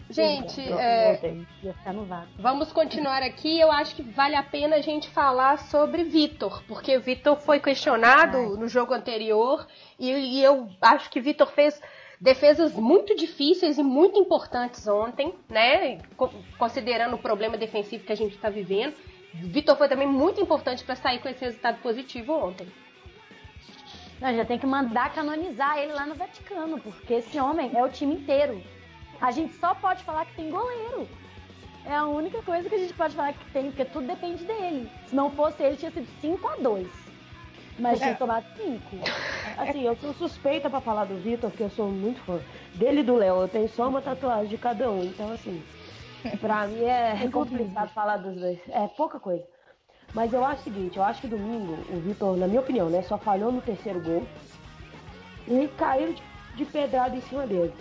[0.09, 1.19] Gente, é,
[2.39, 3.59] vamos continuar aqui.
[3.59, 7.59] Eu acho que vale a pena a gente falar sobre Vitor, porque o Vitor foi
[7.59, 8.45] questionado Ai.
[8.45, 9.67] no jogo anterior
[9.99, 11.81] e, e eu acho que Vitor fez
[12.21, 15.99] defesas muito difíceis e muito importantes ontem, né?
[16.57, 18.95] Considerando o problema defensivo que a gente está vivendo.
[19.33, 22.67] Vitor foi também muito importante para sair com esse resultado positivo ontem.
[24.21, 27.89] Não, já tem que mandar canonizar ele lá no Vaticano, porque esse homem é o
[27.89, 28.63] time inteiro.
[29.19, 31.07] A gente só pode falar que tem goleiro.
[31.85, 34.89] É a única coisa que a gente pode falar que tem, porque tudo depende dele.
[35.07, 36.87] Se não fosse ele, tinha sido 5 a 2
[37.79, 38.15] Mas tinha é.
[38.15, 38.81] tomado 5.
[39.57, 42.39] Assim, eu sou suspeita para falar do Vitor, porque eu sou muito fã.
[42.75, 45.01] Dele e do Léo, eu tenho só uma tatuagem de cada um.
[45.01, 45.63] Então, assim,
[46.41, 48.59] pra mim é, é complicado falar dos dois.
[48.67, 49.45] É pouca coisa.
[50.13, 53.01] Mas eu acho o seguinte, eu acho que domingo o Vitor, na minha opinião, né,
[53.01, 54.27] só falhou no terceiro gol.
[55.47, 56.23] E caiu de,
[56.55, 57.73] de pedrada em cima dele.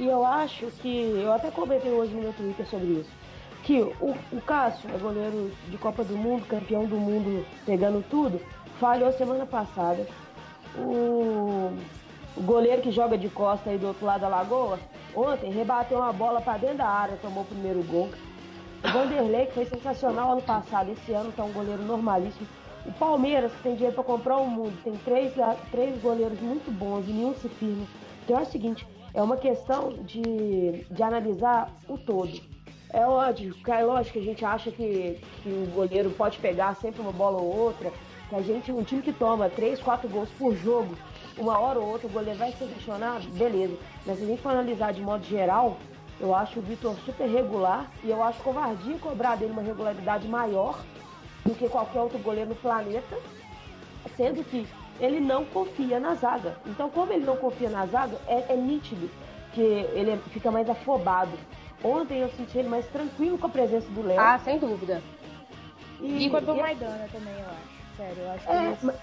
[0.00, 3.10] E eu acho que, eu até comentei hoje no meu Twitter sobre isso,
[3.62, 8.40] que o, o Cássio é goleiro de Copa do Mundo, campeão do mundo, pegando tudo,
[8.78, 10.06] falhou semana passada.
[10.74, 11.70] O,
[12.34, 14.78] o goleiro que joga de costa aí do outro lado da lagoa,
[15.14, 18.08] ontem rebateu uma bola para dentro da área, tomou o primeiro gol.
[18.82, 22.48] O Vanderlei, que foi sensacional ano passado, esse ano tá um goleiro normalíssimo.
[22.86, 25.34] O Palmeiras, que tem dinheiro para comprar o mundo, tem três,
[25.70, 27.86] três goleiros muito bons e nenhum se firma.
[28.24, 32.40] Então é o seguinte, é uma questão de, de analisar o todo.
[32.92, 37.00] É lógico, é lógico que a gente acha que, que o goleiro pode pegar sempre
[37.00, 37.92] uma bola ou outra,
[38.28, 40.96] que a gente, um time que toma 3, 4 gols por jogo,
[41.38, 43.76] uma hora ou outra o goleiro vai ser questionado, beleza.
[44.04, 45.76] Mas se a gente for analisar de modo geral,
[46.20, 50.78] eu acho o Vitor super regular e eu acho covardia cobrar dele uma regularidade maior
[51.44, 53.18] do que qualquer outro goleiro no planeta,
[54.16, 54.66] sendo que
[55.00, 56.56] ele não confia na zaga.
[56.66, 59.10] Então, como ele não confia na zaga, é, é nítido
[59.52, 61.32] que ele fica mais afobado.
[61.82, 64.20] Ontem eu senti ele mais tranquilo com a presença do Léo.
[64.20, 65.02] Ah, sem dúvida.
[66.00, 67.80] E, e quanto o Maidana também, eu acho.
[68.00, 68.96] Sério, eu acho que é, mas...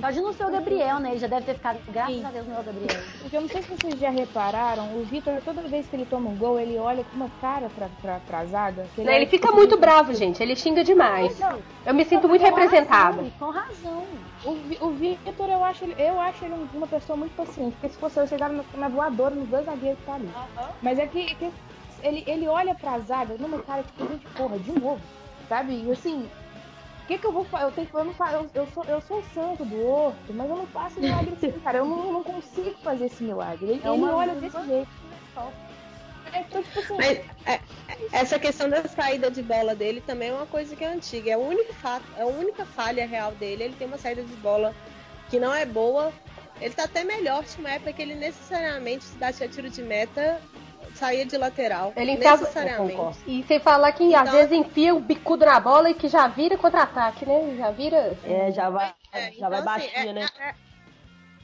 [0.00, 1.10] Pode não ser o Gabriel, né?
[1.10, 2.24] Ele já deve ter ficado, graças Sim.
[2.24, 3.02] a Deus, não é o Gabriel.
[3.20, 6.30] Porque eu não sei se vocês já repararam, o Vitor, toda vez que ele toma
[6.30, 8.86] um gol, ele olha com uma cara pra, pra, pra zaga.
[8.96, 10.40] ele, não, ele fica muito assim, bravo, gente.
[10.40, 11.36] Ele xinga demais.
[11.40, 13.24] Não, eu me sinto muito representada.
[13.36, 14.04] Com razão.
[14.46, 17.72] O, o Vitor, eu acho, eu acho ele uma pessoa muito paciente.
[17.72, 20.30] Porque se fosse eu, chegava na voadora nos dois zagueiros que tá ali.
[20.80, 21.52] Mas é que, que
[22.02, 25.00] ele, ele olha pra zaga numa cara tipo, gente, porra, de novo.
[25.48, 25.84] Sabe?
[25.84, 26.28] E assim,
[27.02, 27.64] o que, que eu vou fazer?
[27.64, 30.56] Eu tenho eu, não, eu, eu, sou, eu sou o santo do horto, mas eu
[30.56, 31.78] não faço milagre assim, cara.
[31.78, 33.66] Eu não, não consigo fazer esse milagre.
[33.66, 34.88] Ele, é ele olha desse jeito.
[35.36, 35.65] É, assim,
[36.96, 37.60] mas, é,
[38.12, 41.30] essa questão da saída de bola dele também é uma coisa que é antiga.
[41.30, 43.64] É o único fato, é a única falha real dele.
[43.64, 44.74] Ele tem uma saída de bola
[45.28, 46.12] que não é boa.
[46.60, 50.40] Ele tá até melhor, tinha uma época que ele necessariamente se dá tiro de meta
[50.96, 51.92] saía de lateral.
[51.94, 53.18] Ele necessariamente.
[53.26, 56.26] E sem falar que então, às vezes enfia o bicudo na bola e que já
[56.26, 57.54] vira contra-ataque, né?
[57.56, 58.16] Já vira.
[58.24, 60.26] É, já vai, é, já então, vai assim, baixinho, é, né?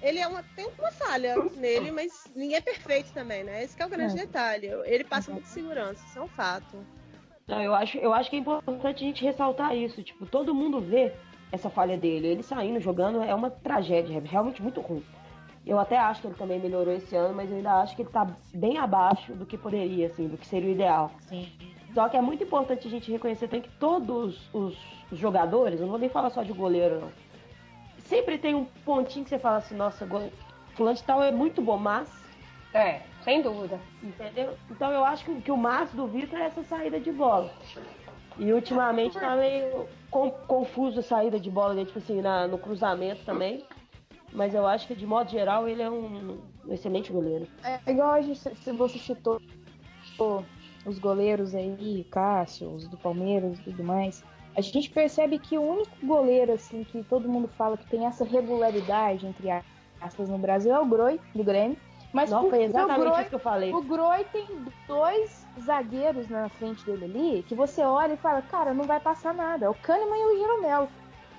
[0.02, 3.62] Ele é uma, tem uma falha nele, mas ninguém é perfeito também, né?
[3.62, 4.26] Esse é o grande é.
[4.26, 4.66] detalhe.
[4.84, 6.76] Ele passa muita segurança, isso é um fato.
[7.46, 10.02] Não, eu acho, eu acho que é importante a gente ressaltar isso.
[10.02, 11.12] Tipo, todo mundo vê
[11.52, 12.26] essa falha dele.
[12.26, 15.04] Ele saindo, jogando, é uma tragédia, é realmente muito ruim.
[15.64, 18.10] Eu até acho que ele também melhorou esse ano, mas eu ainda acho que ele
[18.10, 21.12] tá bem abaixo do que poderia, assim, do que seria o ideal.
[21.20, 21.48] Sim.
[21.94, 24.76] Só que é muito importante a gente reconhecer também que todos os
[25.12, 27.12] jogadores, eu não vou nem falar só de goleiro, não.
[28.12, 30.06] Sempre tem um pontinho que você fala assim, nossa,
[30.74, 32.10] fulano de tal é muito bom, mas.
[32.74, 33.80] É, sem dúvida.
[34.02, 34.54] Entendeu?
[34.70, 37.50] Então eu acho que, que o máximo do Vitor é essa saída de bola.
[38.36, 39.88] E ultimamente tá meio
[40.46, 43.64] confuso a saída de bola dele, tipo assim, na, no cruzamento também
[44.34, 47.46] mas eu acho que de modo geral ele é um, um excelente goleiro.
[47.62, 49.38] É igual a gente, se você citou
[50.86, 54.24] os goleiros aí, Cássio, os do Palmeiras e tudo mais.
[54.56, 58.24] A gente percebe que o único goleiro assim que todo mundo fala que tem essa
[58.24, 59.48] regularidade entre
[60.00, 61.76] aspas no Brasil é o Groi do Grêmio.
[62.12, 63.72] Mas Não, foi exatamente Groi, isso que eu falei.
[63.72, 64.46] O Groi tem
[64.86, 69.32] dois zagueiros na frente dele ali que você olha e fala, cara, não vai passar
[69.32, 69.64] nada.
[69.64, 70.88] É o Kahneman e o Jeromel.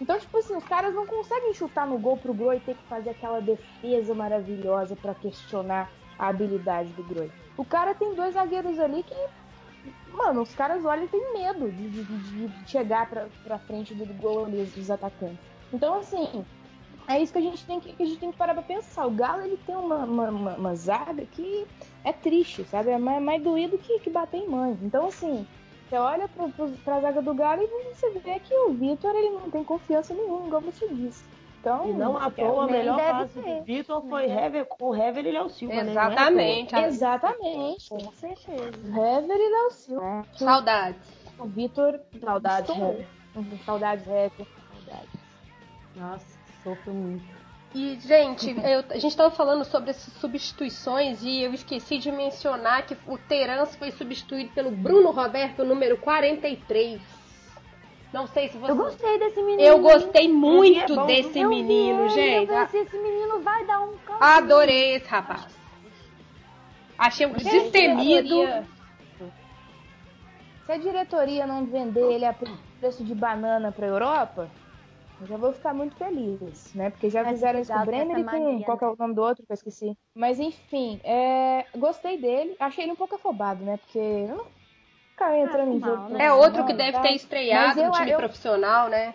[0.02, 3.12] Então, tipo assim, os caras não conseguem chutar no gol pro Groi ter que fazer
[3.12, 7.32] aquela defesa maravilhosa para questionar a habilidade do Groi.
[7.56, 9.16] O cara tem dois zagueiros ali que.
[10.12, 14.06] Mano, os caras olham e tem medo de, de, de chegar pra, pra frente do
[14.14, 15.40] gol ali, dos atacantes.
[15.72, 16.46] Então, assim,
[17.08, 19.06] é isso que a gente tem que, que, a gente tem que parar pra pensar.
[19.06, 21.66] O Galo ele tem uma, uma, uma, uma zaga que
[22.04, 22.92] é triste, sabe?
[22.92, 24.78] É mais, mais doído que, que bater em mãe.
[24.82, 25.46] Então, assim,
[25.90, 26.48] você olha pra,
[26.84, 30.48] pra, zaga do Galo e você vê que o Vitor ele não tem confiança nenhuma,
[30.48, 31.24] igual você disse.
[31.64, 35.26] Então, e não à toa, a melhor fase do Vitor foi Hever, com o Hever
[35.26, 35.92] e Léo Silva, né?
[35.92, 36.76] Exatamente.
[36.76, 36.88] Né?
[36.88, 37.90] Exatamente.
[37.90, 38.72] Com certeza.
[38.86, 40.26] Hever e Léo Silva.
[40.34, 41.00] Saudades.
[41.40, 42.02] O Vitor.
[42.20, 43.08] Saudades, Hever.
[43.66, 44.48] Saudades, Hever.
[44.74, 45.20] Saudades.
[45.96, 46.26] Nossa,
[46.66, 47.24] sofro muito.
[47.74, 52.86] E, gente, eu, a gente estava falando sobre essas substituições e eu esqueci de mencionar
[52.86, 57.02] que o Terence foi substituído pelo Bruno Roberto, número 43.
[58.14, 58.72] Não sei se você.
[58.72, 59.62] Eu gostei desse menino.
[59.62, 62.52] Eu gostei muito é desse eu menino, vi, gente.
[62.52, 64.24] Eu pensei, esse menino vai dar um caldo.
[64.24, 65.48] Adorei esse rapaz.
[66.96, 68.46] Achei um destemido.
[70.64, 72.34] Se a diretoria não vender ele a
[72.80, 74.50] preço de banana para Europa,
[75.20, 76.92] eu já vou ficar muito feliz, né?
[76.92, 78.64] Porque já fizeram isso com o Brenner e com.
[78.64, 79.44] Qual que é o nome do outro?
[79.44, 79.98] Que eu esqueci.
[80.14, 81.66] Mas enfim, é...
[81.76, 82.56] gostei dele.
[82.60, 83.78] Achei ele um pouco afobado, né?
[83.78, 84.46] Porque eu não
[85.14, 86.10] ficar entrando ah, em jogo.
[86.10, 86.26] Né?
[86.26, 88.18] É outro que deve ter estreado no time eu...
[88.18, 89.14] profissional, né?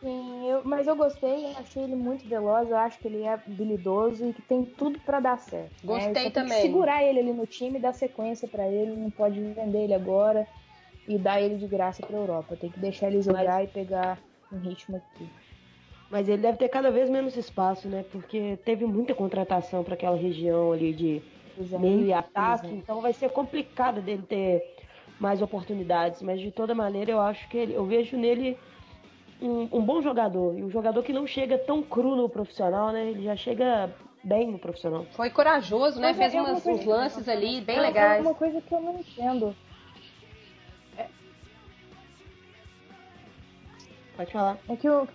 [0.00, 0.60] Sim, eu...
[0.64, 4.32] mas eu gostei, eu achei ele muito veloz, eu acho que ele é habilidoso e
[4.32, 5.72] que tem tudo para dar certo.
[5.72, 5.78] Né?
[5.82, 6.30] Gostei né?
[6.30, 6.62] também.
[6.62, 10.46] segurar ele ali no time, dar sequência para ele, não pode vender ele agora
[11.08, 12.56] e dar ele de graça para Europa.
[12.56, 13.70] Tem que deixar ele jogar mas...
[13.70, 14.18] e pegar
[14.52, 15.28] um ritmo aqui.
[16.10, 18.04] Mas ele deve ter cada vez menos espaço, né?
[18.12, 21.22] Porque teve muita contratação para aquela região ali de
[21.72, 24.73] é, meio e ataque, então vai ser complicado dele ter
[25.18, 28.58] mais oportunidades, mas de toda maneira eu acho que ele, eu vejo nele
[29.40, 33.10] um, um, bom jogador, e um jogador que não chega tão cru no profissional, né?
[33.10, 35.06] Ele já chega bem no profissional.
[35.12, 36.08] Foi corajoso, né?
[36.08, 38.18] Mas é, Fez umas, uns lances ali bem legais.
[38.18, 39.54] É uma é coisa que eu não entendo.
[40.96, 41.06] É...
[44.16, 44.58] Pode falar.
[44.68, 45.06] É que, eu,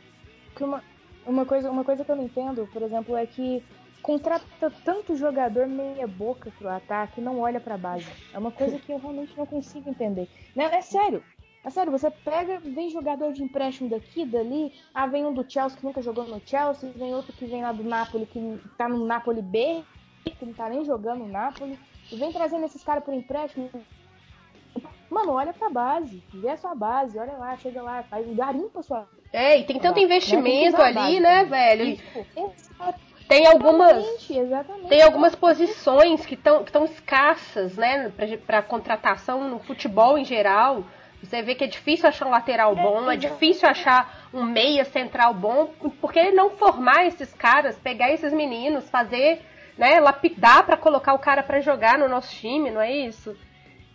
[0.55, 0.83] que uma,
[1.25, 3.63] uma, coisa, uma coisa que eu não entendo, por exemplo, é que
[4.01, 8.07] contrata tanto jogador meia boca pro ataque não olha pra base.
[8.33, 10.27] É uma coisa que eu realmente não consigo entender.
[10.55, 11.23] Não, é sério.
[11.63, 15.77] É sério, você pega, vem jogador de empréstimo daqui, dali, ah, vem um do Chelsea
[15.77, 19.05] que nunca jogou no Chelsea, vem outro que vem lá do Napoli que tá no
[19.05, 19.83] Napoli B,
[20.23, 21.77] que não tá nem jogando no Napoli,
[22.09, 23.69] e vem trazendo esses caras por empréstimo.
[25.09, 28.81] Mano, olha pra base, vê a sua base, olha lá, chega lá, faz um garimpo
[28.81, 29.09] sua.
[29.33, 31.83] É, e tem tanto investimento ali, base, né, velho?
[31.83, 32.73] Isso,
[33.29, 34.89] tem algumas exatamente.
[34.89, 38.11] tem algumas posições que estão que escassas, né,
[38.45, 40.83] para contratação no futebol em geral.
[41.21, 44.43] Você vê que é difícil achar um lateral é, bom, é, é difícil achar um
[44.43, 45.67] meia central bom,
[46.01, 49.45] porque não formar esses caras, pegar esses meninos, fazer,
[49.77, 53.37] né, lapidar para colocar o cara para jogar no nosso time, não é isso?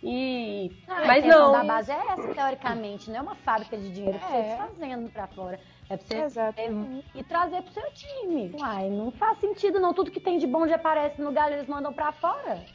[0.01, 1.51] E ah, mas a não.
[1.51, 4.43] da base é essa teoricamente, não é uma fábrica de dinheiro que é.
[4.43, 5.59] você fazendo para fora.
[5.89, 7.05] É pra você Exatamente.
[7.13, 8.51] e trazer pro seu time.
[8.59, 9.93] Uai, não faz sentido não.
[9.93, 12.65] Tudo que tem de bom já aparece no galho, eles mandam para fora.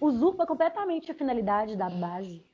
[0.00, 2.44] Usurpa completamente a finalidade da base.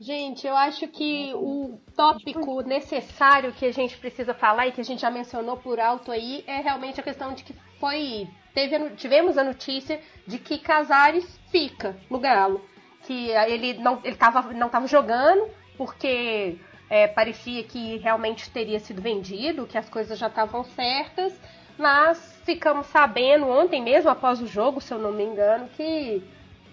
[0.00, 4.84] Gente, eu acho que o tópico necessário que a gente precisa falar e que a
[4.84, 8.26] gente já mencionou por alto aí é realmente a questão de que foi.
[8.52, 12.60] Teve, tivemos a notícia de que Casares fica no Galo.
[13.02, 16.58] Que ele não ele tava, não estava jogando porque
[16.92, 21.32] é, parecia que realmente teria sido vendido, que as coisas já estavam certas.
[21.78, 26.22] Mas ficamos sabendo ontem mesmo, após o jogo, se eu não me engano, que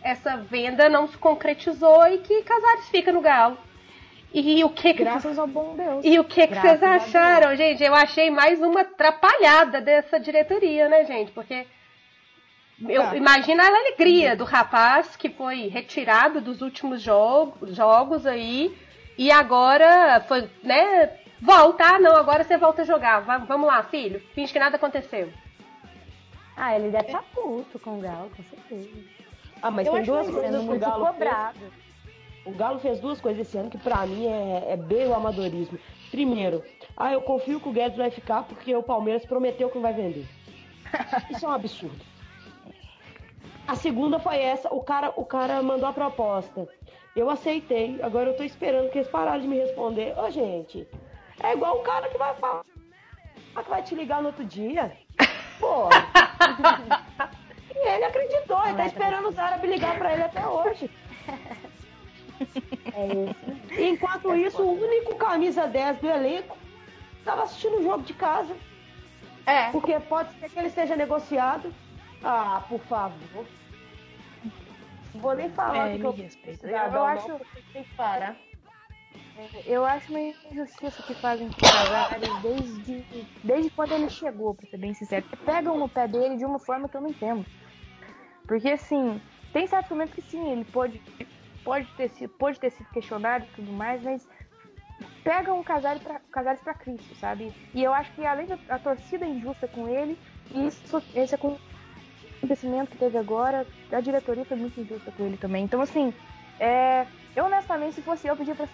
[0.03, 3.57] essa venda não se concretizou e que Casares fica no Galo.
[4.34, 6.03] E o que Graças ao bom Deus.
[6.03, 7.82] E o que, que vocês acharam, gente?
[7.82, 11.32] Eu achei mais uma atrapalhada dessa diretoria, né, gente?
[11.32, 11.65] Porque
[12.89, 13.15] eu ah.
[13.15, 18.76] imagino a alegria do rapaz que foi retirado dos últimos jogo, jogos aí
[19.20, 21.11] e agora foi, né?
[21.41, 23.20] Volta, ah, não, agora você volta a jogar.
[23.20, 24.22] Vamos lá, filho.
[24.34, 25.30] Finge que nada aconteceu.
[26.55, 28.89] Ah, ele deve estar puto com o Galo, com certeza.
[29.61, 31.59] Ah, mas eu tem duas coisas que o Galo cobrado.
[31.59, 31.74] Fez.
[32.45, 35.78] O Galo fez duas coisas esse ano que pra mim é, é bem o amadorismo.
[36.09, 36.63] Primeiro,
[36.95, 39.93] ah, eu confio que o Guedes vai ficar porque o Palmeiras prometeu que não vai
[39.93, 40.26] vender.
[41.30, 42.05] Isso é um absurdo.
[43.67, 46.70] A segunda foi essa, o cara, o cara mandou a proposta.
[47.20, 50.17] Eu aceitei, agora eu tô esperando que eles pararam de me responder.
[50.17, 50.88] Ô, gente,
[51.43, 52.63] é igual o cara que vai falar
[53.61, 54.93] que vai te ligar no outro dia.
[55.59, 55.89] Pô.
[57.76, 60.89] E ele acreditou, ele tá esperando os árabes ligar pra ele até hoje.
[62.93, 66.57] É Enquanto isso, o único camisa 10 do elenco
[67.17, 68.55] estava assistindo o jogo de casa.
[69.45, 69.70] É.
[69.72, 71.74] Porque pode ser que ele seja negociado.
[72.24, 73.45] Ah, por favor.
[75.14, 76.66] Não vou nem falar é, que eu respeito.
[76.66, 78.36] Eu, eu acho que tem que parar.
[79.38, 83.05] É, eu acho uma injustiça que fazem com o Casares desde,
[83.43, 85.26] desde quando ele chegou, pra ser bem sincero.
[85.45, 87.45] Pegam no pé dele de uma forma que eu não entendo.
[88.45, 89.22] Porque, assim,
[89.53, 91.01] tem certos momentos que sim, ele pode,
[91.64, 94.28] pode, ter, sido, pode ter sido questionado e tudo mais, mas
[95.24, 97.53] pegam o Casares pra, Casares pra Cristo, sabe?
[97.74, 100.18] E eu acho que além da torcida injusta com ele,
[100.53, 101.36] isso, esse
[102.39, 105.63] acontecimento que teve agora, a diretoria foi muito injusta com ele também.
[105.63, 106.13] Então, assim,
[106.59, 108.67] é, eu honestamente, se fosse eu, pedia pra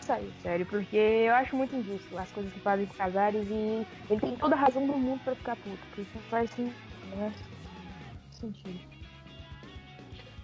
[0.00, 4.20] sair, sério, porque eu acho muito injusto as coisas que fazem com Casares e ele
[4.20, 7.32] tem toda a razão do mundo pra ficar puto, porque isso não faz né,
[8.32, 8.90] sentido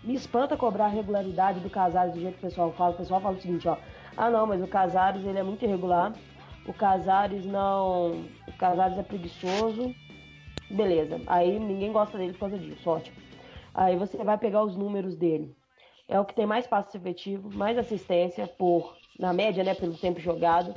[0.07, 2.93] me espanta cobrar a regularidade do Casares do jeito que o pessoal fala.
[2.93, 3.77] O pessoal fala o seguinte, ó.
[4.17, 6.13] Ah, não, mas o Casares ele é muito irregular.
[6.65, 8.25] O Casares não.
[8.47, 9.93] O Casares é preguiçoso.
[10.71, 11.21] Beleza.
[11.27, 12.89] Aí ninguém gosta dele por causa disso.
[12.89, 13.17] Ótimo.
[13.75, 15.55] Aí você vai pegar os números dele.
[16.09, 20.21] É o que tem mais passe efetivo, mais assistência por, na média, né, pelo tempo
[20.21, 20.75] jogado.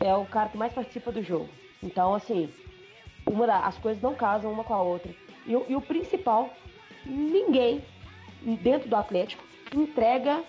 [0.00, 1.48] É o cara que mais participa do jogo.
[1.82, 2.48] Então, assim,
[3.26, 5.12] uma da, as coisas não casam uma com a outra.
[5.46, 6.50] E, e o principal,
[7.04, 7.82] ninguém
[8.62, 9.44] dentro do Atlético
[9.74, 10.42] entrega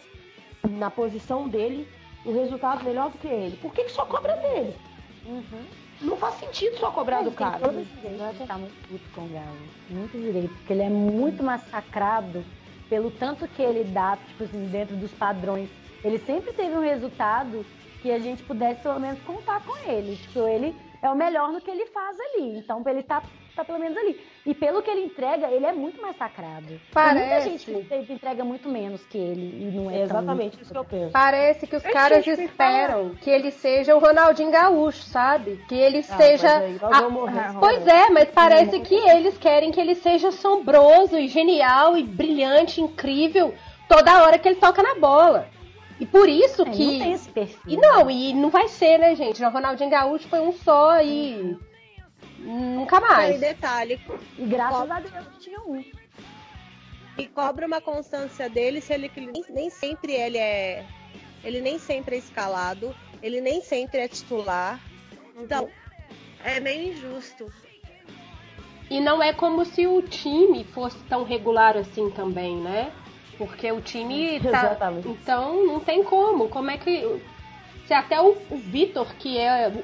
[0.70, 1.88] na posição dele
[2.26, 3.58] um resultado melhor do que ele.
[3.58, 4.76] Por que, que só cobra dele?
[5.26, 5.66] Uhum.
[6.02, 7.60] Não faz sentido só cobrar do cara.
[7.60, 9.58] Todo direito tá muito puto com o Galo.
[9.90, 10.54] Muito direito.
[10.56, 12.44] Porque ele é muito massacrado
[12.90, 15.70] pelo tanto que ele dá, tipo assim, dentro dos padrões.
[16.04, 17.66] Ele sempre teve um resultado
[18.02, 20.18] que a gente pudesse pelo menos contar com ele.
[20.18, 22.58] Tipo, ele é o melhor no que ele faz ali.
[22.58, 23.24] Então, ele tá
[23.56, 24.20] tá pelo menos ali.
[24.46, 26.80] E pelo que ele entrega, ele é muito massacrado.
[26.94, 27.66] Parece.
[27.66, 30.62] Tem muita gente que entrega muito menos que ele e não é Exatamente tão...
[30.62, 31.12] isso que eu penso.
[31.12, 35.64] Parece que os é caras esperam que ele seja o Ronaldinho Gaúcho, sabe?
[35.68, 36.58] Que ele ah, seja.
[36.58, 37.54] Aí, a...
[37.60, 42.82] Pois é, mas parece que eles querem que ele seja assombroso e genial e brilhante,
[42.82, 43.54] incrível
[43.88, 45.48] toda hora que ele toca na bola.
[46.02, 46.84] E por isso É, que.
[46.84, 47.62] Não tem esse perfil.
[47.68, 49.44] E não, e não vai ser, né, gente?
[49.44, 51.56] O Ronaldinho Gaúcho foi um só e.
[52.40, 53.40] Nunca mais.
[53.40, 54.02] detalhe,
[54.38, 55.86] E graças a Deus tinha um.
[57.20, 60.84] e cobra uma constância dele se ele nem, nem sempre ele é
[61.44, 64.80] ele nem sempre é escalado, ele nem sempre é titular.
[65.38, 65.70] Então,
[66.44, 67.46] é meio injusto.
[68.90, 72.92] E não é como se o time fosse tão regular assim também, né?
[73.42, 74.50] Porque o time tá.
[74.50, 75.08] Exatamente.
[75.08, 76.48] Então não tem como.
[76.48, 77.20] Como é que.
[77.88, 79.84] Se até o, o Vitor, que é o,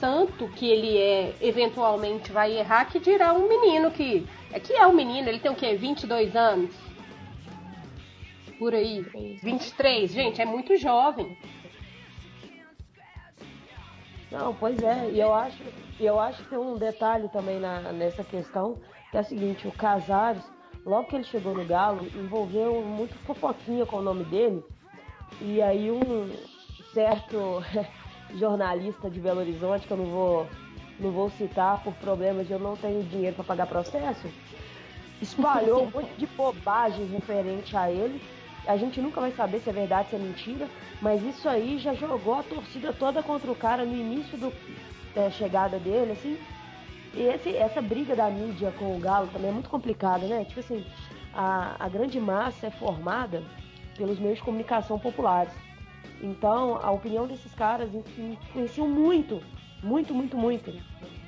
[0.00, 4.26] santo que ele é, eventualmente vai errar, que dirá um menino que.
[4.50, 5.74] É que é um menino, ele tem o quê?
[5.74, 6.74] 22 anos?
[8.58, 9.02] Por aí.
[9.42, 11.36] 23, gente, é muito jovem.
[14.30, 15.58] Não, pois é, e eu acho,
[16.00, 18.78] eu acho que tem um detalhe também na- nessa questão,
[19.10, 20.42] que é o seguinte, o Casares,
[20.86, 24.64] logo que ele chegou no Galo, envolveu muito fofoquinha com o nome dele,
[25.40, 26.30] e aí um
[26.94, 27.62] certo
[28.36, 30.48] jornalista de Belo Horizonte, que eu não vou,
[31.00, 34.28] não vou citar por problemas de eu não tenho dinheiro para pagar processo,
[35.20, 38.22] espalhou um monte de bobagem referente a ele.
[38.66, 40.68] A gente nunca vai saber se é verdade, se é mentira,
[41.00, 44.52] mas isso aí já jogou a torcida toda contra o cara no início do,
[45.14, 46.36] da chegada dele, assim.
[47.16, 50.44] E esse, essa briga da mídia com o Galo também é muito complicada, né?
[50.44, 50.84] Tipo assim,
[51.32, 53.42] a, a grande massa é formada
[53.96, 55.52] pelos meios de comunicação populares.
[56.20, 59.42] Então, a opinião desses caras influ- influenciam muito,
[59.82, 60.72] muito, muito, muito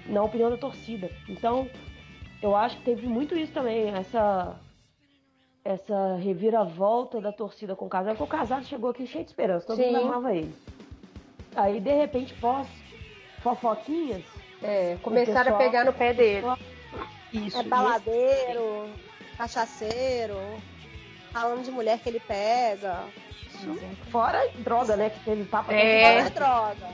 [0.07, 1.11] na opinião da torcida.
[1.29, 1.69] Então,
[2.43, 4.55] eu acho que teve muito isso também, essa
[5.65, 9.67] essa reviravolta da torcida com o Casares, porque o Casares chegou aqui cheio de esperança,
[9.67, 9.87] todo Sim.
[9.87, 10.55] mundo amava ele.
[11.55, 12.67] Aí, de repente, pós
[13.41, 14.25] fofoquinhas,
[14.63, 16.47] É, começaram a pegar no pé dele.
[17.33, 18.89] isso, É baladeiro,
[19.37, 20.37] cachaceiro,
[21.33, 23.05] falando de mulher que ele pega.
[23.55, 23.79] isso,
[24.11, 26.19] fora droga, né, que teve papo É.
[26.19, 26.89] Fora droga.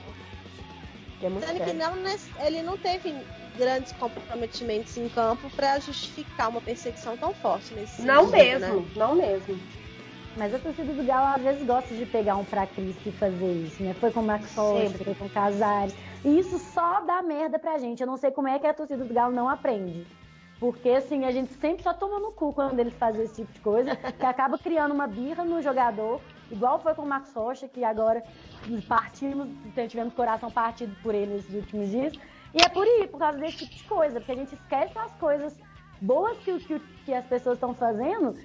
[1.21, 3.15] que é muito Sendo que não, ele não teve
[3.57, 8.87] grandes comprometimentos em campo pra justificar uma perseguição tão forte nesse Não sentido, mesmo, né?
[8.97, 9.59] não mesmo.
[10.37, 13.53] Mas a torcida do Galo às vezes gosta de pegar um pra Cristo e fazer
[13.53, 13.95] isso, né?
[13.95, 15.95] Foi com o Max Rocha, foi com o Casares.
[16.25, 18.01] E isso só dá merda pra gente.
[18.01, 20.05] Eu não sei como é que a torcida do Galo não aprende.
[20.59, 23.61] Porque, assim, a gente sempre só toma no cu quando eles fazem esse tipo de
[23.61, 26.21] coisa, que acaba criando uma birra no jogador,
[26.51, 28.23] igual foi com o Max Rocha, que agora
[28.89, 29.49] partimos,
[29.89, 32.15] tivemos coração partido por ele nesses últimos dias.
[32.55, 35.13] E é por aí, por causa desse tipo de coisa, porque a gente esquece as
[35.17, 35.57] coisas
[36.01, 38.37] boas que, que, que as pessoas estão fazendo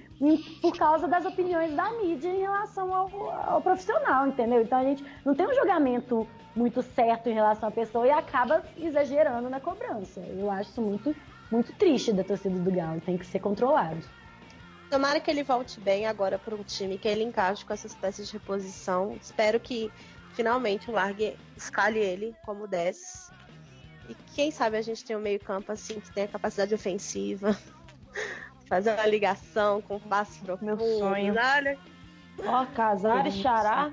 [0.60, 4.62] por causa das opiniões da mídia em relação ao, ao profissional, entendeu?
[4.62, 8.62] Então a gente não tem um julgamento muito certo em relação à pessoa e acaba
[8.76, 10.20] exagerando na cobrança.
[10.20, 11.14] Eu acho isso muito,
[11.50, 14.00] muito triste da torcida do Galo, tem que ser controlado.
[14.90, 18.26] Tomara que ele volte bem agora para um time, que ele encaixe com essas peças
[18.26, 19.16] de reposição.
[19.22, 19.90] Espero que
[20.32, 23.30] finalmente o Largue escalhe ele como 10.
[24.10, 27.56] E quem sabe a gente tem um meio-campo assim que tem a capacidade ofensiva.
[28.68, 30.84] Fazer uma ligação com passos profundos.
[30.98, 31.34] sonho.
[31.34, 31.78] Olha,
[32.44, 33.92] Ó, Casares, Xará,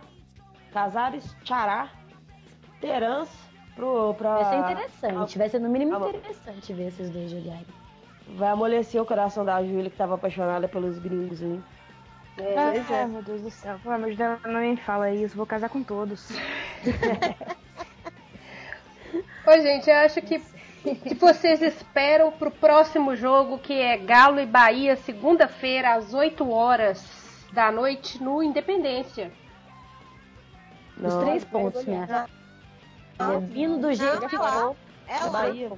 [0.72, 1.89] Casares, Xará,
[2.82, 3.30] Terãs,
[3.76, 4.38] pro, pra...
[4.38, 7.65] Vai ser interessante, vai ser no mínimo Ah, interessante ver esses dois jogarem.
[8.36, 11.41] Vai amolecer o coração da Júlia, que tava apaixonada pelos gringos
[12.36, 13.01] pois é.
[13.01, 13.80] Ai, meu Deus do céu.
[13.80, 15.36] Pelo amor de Deus, não me fala isso.
[15.36, 16.30] Vou casar com todos.
[19.47, 24.45] Ô, gente, eu acho que, que vocês esperam pro próximo jogo, que é Galo e
[24.45, 27.01] Bahia, segunda-feira, às 8 horas
[27.53, 29.31] da noite, no Independência.
[30.97, 32.07] Os Não, três pontos, minha Não.
[32.07, 33.39] filha.
[33.47, 34.75] Vindo do jeito Não, que falou.
[35.07, 35.29] É da.
[35.29, 35.71] Bahia.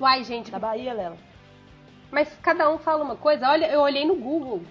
[0.00, 1.18] Uai, gente, Da Bahia, Lela.
[2.10, 3.46] mas cada um fala uma coisa.
[3.50, 4.62] Olha, eu olhei no Google.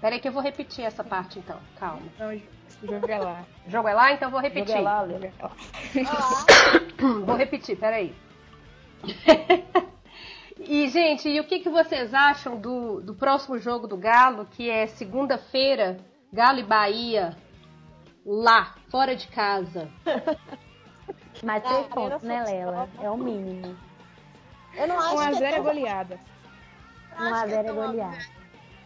[0.00, 1.60] Peraí que eu vou repetir essa parte, então.
[1.76, 2.02] Calma.
[2.14, 3.44] Então, o jogo é lá.
[3.66, 4.68] O jogo é lá, então eu vou repetir.
[4.76, 5.30] Joga lá, Lela.
[5.40, 5.52] Olá.
[7.26, 8.14] Vou repetir, peraí.
[10.60, 14.70] e, gente, e o que, que vocês acham do, do próximo jogo do Galo, que
[14.70, 15.98] é segunda-feira,
[16.32, 17.36] Galo e Bahia,
[18.24, 19.88] lá, fora de casa?
[21.42, 22.88] Mas Ah, três eu pontos, né, Lela?
[23.00, 23.76] É o mínimo.
[24.74, 26.20] Eu não acho 1x0 que é tão- goleada.
[27.18, 28.18] eu acho 1 a que é 0 é tão- goleada.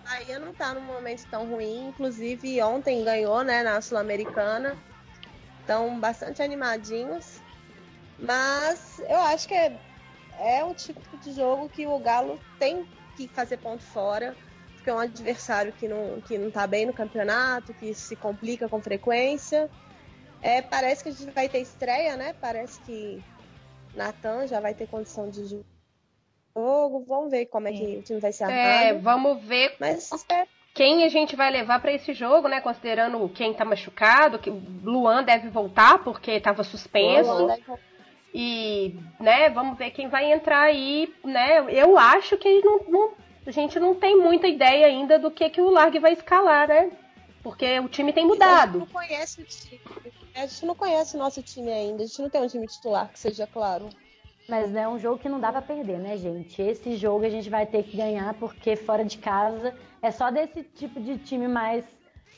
[0.06, 4.76] Bahia não tá num momento tão ruim, inclusive ontem ganhou, né, na Sul-Americana.
[5.60, 7.40] Estão bastante animadinhos.
[8.16, 9.76] Mas eu acho que é,
[10.38, 14.36] é um tipo de jogo que o Galo tem que fazer ponto fora,
[14.74, 18.68] porque é um adversário que não, que não tá bem no campeonato, que se complica
[18.68, 19.68] com frequência.
[20.40, 22.32] É, parece que a gente vai ter estreia, né?
[22.40, 23.22] Parece que
[23.92, 25.64] Natan já vai ter condição de
[26.56, 27.04] jogo.
[27.06, 28.60] Vamos ver como é que o time vai ser armado.
[28.60, 29.76] É, vamos ver.
[29.78, 30.10] Mas
[30.74, 32.60] quem a gente vai levar para esse jogo, né?
[32.60, 37.48] Considerando quem tá machucado, que o Luan deve voltar porque estava suspenso.
[38.34, 41.64] E, né, vamos ver quem vai entrar aí, né?
[41.70, 43.12] Eu acho que não, não,
[43.46, 46.90] a gente não tem muita ideia ainda do que, que o Largue vai escalar, né?
[47.42, 48.76] Porque o time tem mudado.
[48.76, 49.80] A gente não conhece o time.
[50.34, 52.02] A gente não conhece o nosso time ainda.
[52.02, 53.88] A gente não tem um time titular que seja claro.
[54.48, 56.62] Mas é um jogo que não dá para perder, né, gente?
[56.62, 60.62] Esse jogo a gente vai ter que ganhar porque fora de casa é só desse
[60.62, 61.84] tipo de time mais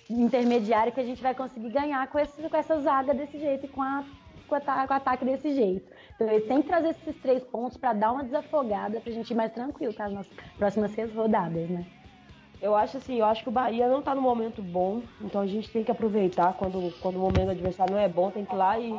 [0.09, 3.69] intermediário que a gente vai conseguir ganhar com, esse, com essa zaga desse jeito e
[3.69, 4.05] com, a,
[4.49, 5.93] com, a, com o ataque desse jeito.
[6.15, 9.37] Então eles têm que trazer esses três pontos para dar uma desafogada pra gente ir
[9.37, 10.09] mais tranquilo, tá?
[10.09, 11.85] Nas próximas seis rodadas, né?
[12.61, 15.47] Eu acho assim, eu acho que o Bahia não tá no momento bom, então a
[15.47, 18.53] gente tem que aproveitar quando, quando o momento do adversário não é bom, tem que
[18.53, 18.93] ir lá e.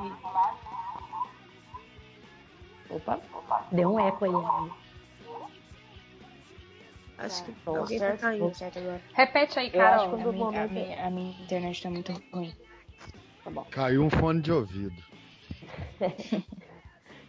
[2.89, 3.19] Opa,
[3.71, 4.31] deu um eco aí.
[7.17, 8.55] Acho que tá, alguém tá caindo.
[8.55, 9.01] Certo agora.
[9.13, 10.05] Repete aí, Carol.
[10.05, 12.55] Eu acho que a, minha, a, minha, a minha internet tá muito ruim.
[13.43, 13.65] Tá bom.
[13.69, 15.03] Caiu um fone de ouvido.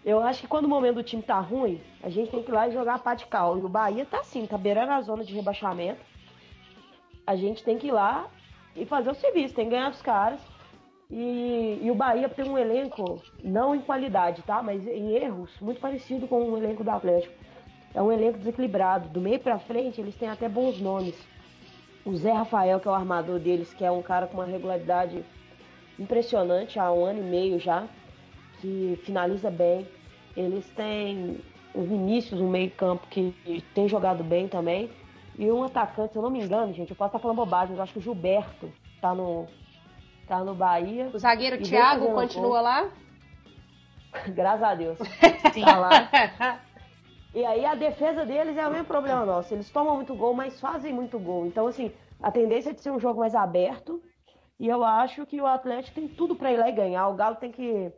[0.05, 2.55] Eu acho que quando o momento do time tá ruim, a gente tem que ir
[2.55, 3.59] lá e jogar a pá de cal.
[3.59, 6.01] E o Bahia tá assim, tá beirando a zona de rebaixamento.
[7.27, 8.29] A gente tem que ir lá
[8.75, 10.41] e fazer o serviço, tem que ganhar os caras.
[11.11, 14.63] E, e o Bahia tem um elenco, não em qualidade, tá?
[14.63, 17.35] Mas em erros, muito parecido com o elenco do Atlético.
[17.93, 19.09] É um elenco desequilibrado.
[19.09, 21.17] Do meio para frente, eles têm até bons nomes.
[22.05, 25.25] O Zé Rafael, que é o armador deles, que é um cara com uma regularidade
[25.99, 27.87] impressionante há um ano e meio já
[28.61, 29.87] que finaliza bem.
[30.37, 31.41] Eles têm
[31.75, 33.35] o Vinícius no meio campo que
[33.75, 34.91] tem jogado bem também.
[35.37, 37.79] E um atacante, se eu não me engano, gente, eu posso estar falando bobagem, mas
[37.79, 39.47] eu acho que o Gilberto tá no,
[40.31, 41.11] tá no Bahia.
[41.13, 42.89] O zagueiro Thiago continua lá?
[44.33, 44.99] Graças a Deus.
[45.53, 45.65] Sim.
[45.67, 46.61] Tá lá.
[47.35, 49.53] E aí a defesa deles é o mesmo problema nosso.
[49.53, 51.47] Eles tomam muito gol, mas fazem muito gol.
[51.47, 54.01] Então, assim, a tendência é de ser um jogo mais aberto.
[54.59, 57.09] E eu acho que o Atlético tem tudo para ir lá e ganhar.
[57.09, 57.93] O Galo tem que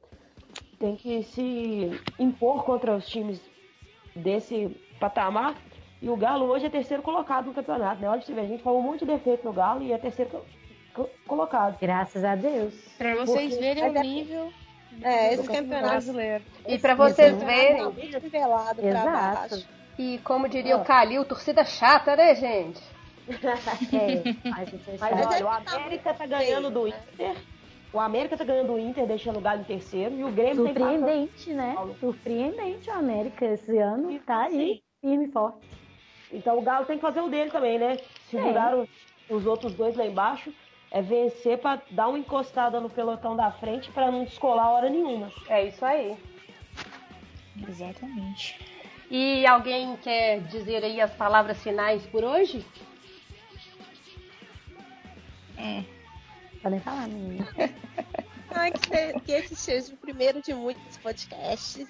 [0.78, 3.40] tem que se impor contra os times
[4.16, 4.68] desse
[4.98, 5.54] patamar.
[6.00, 8.08] E o Galo hoje é terceiro colocado no campeonato, né?
[8.08, 10.42] Olha, a gente falou um monte de defeito no Galo e é terceiro
[11.26, 11.78] colocado.
[11.80, 12.74] Graças a Deus.
[12.98, 14.52] Para vocês Porque verem o nível.
[15.02, 16.44] É, esse campeonato brasileiro.
[16.66, 17.92] E para vocês verem.
[18.78, 19.64] Exato.
[19.98, 22.82] E como diria o Calil, torcida chata, né, gente?
[23.28, 24.22] é,
[24.98, 27.36] mas olha, o América tá ganhando do Inter
[27.92, 31.44] o América tá ganhando o Inter, deixando o Galo em terceiro, e o Grêmio Surpreendente,
[31.44, 31.76] tem né?
[32.00, 35.68] Surpreendente o América esse ano, tá aí, firme e forte.
[36.32, 37.98] Então o Galo tem que fazer o dele também, né?
[38.30, 38.86] Segurar é.
[39.28, 40.52] os outros dois lá embaixo,
[40.92, 45.32] é vencer para dar uma encostada no pelotão da frente para não descolar hora nenhuma.
[45.48, 46.18] É isso aí.
[47.66, 48.60] Exatamente.
[49.10, 52.64] E alguém quer dizer aí as palavras finais por hoje?
[55.56, 55.82] É.
[56.62, 57.48] Podem falar, menina.
[58.54, 61.88] ah, que, que esse seja o primeiro de muitos podcasts.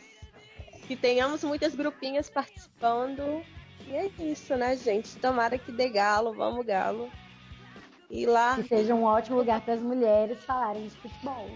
[0.86, 3.44] Que tenhamos muitas grupinhas participando.
[3.88, 5.16] E é isso, né, gente?
[5.16, 7.10] Tomara que dê galo, vamos galo.
[8.12, 8.56] E lá.
[8.56, 11.48] Que seja um ótimo lugar para as mulheres falarem de futebol.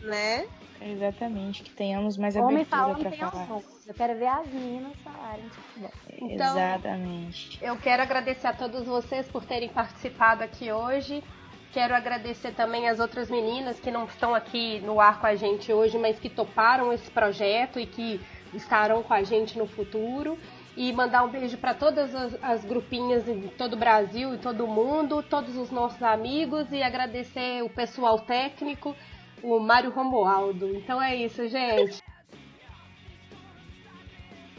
[0.00, 0.48] Né?
[0.80, 3.60] Exatamente, que tenhamos mais Homem abertura para falar.
[3.86, 5.90] Eu quero ver as meninas falarem de futebol.
[6.22, 7.58] Então, Exatamente.
[7.62, 11.22] Eu quero agradecer a todos vocês por terem participado aqui hoje.
[11.70, 15.70] Quero agradecer também as outras meninas que não estão aqui no ar com a gente
[15.70, 18.18] hoje, mas que toparam esse projeto e que
[18.54, 20.38] estarão com a gente no futuro.
[20.76, 24.64] E mandar um beijo para todas as, as, grupinhas em todo o Brasil e todo
[24.64, 28.94] o mundo, todos os nossos amigos e agradecer o pessoal técnico,
[29.42, 30.74] o Mário Romualdo.
[30.76, 32.00] Então é isso, gente.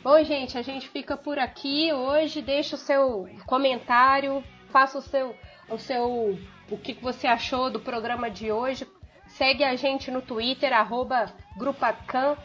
[0.04, 2.42] Bom, gente, a gente fica por aqui hoje.
[2.42, 5.36] Deixa o seu comentário, faça o seu,
[5.70, 6.38] o seu
[6.72, 8.88] o que você achou do programa de hoje.
[9.28, 12.36] Segue a gente no Twitter, arroba Grupacan.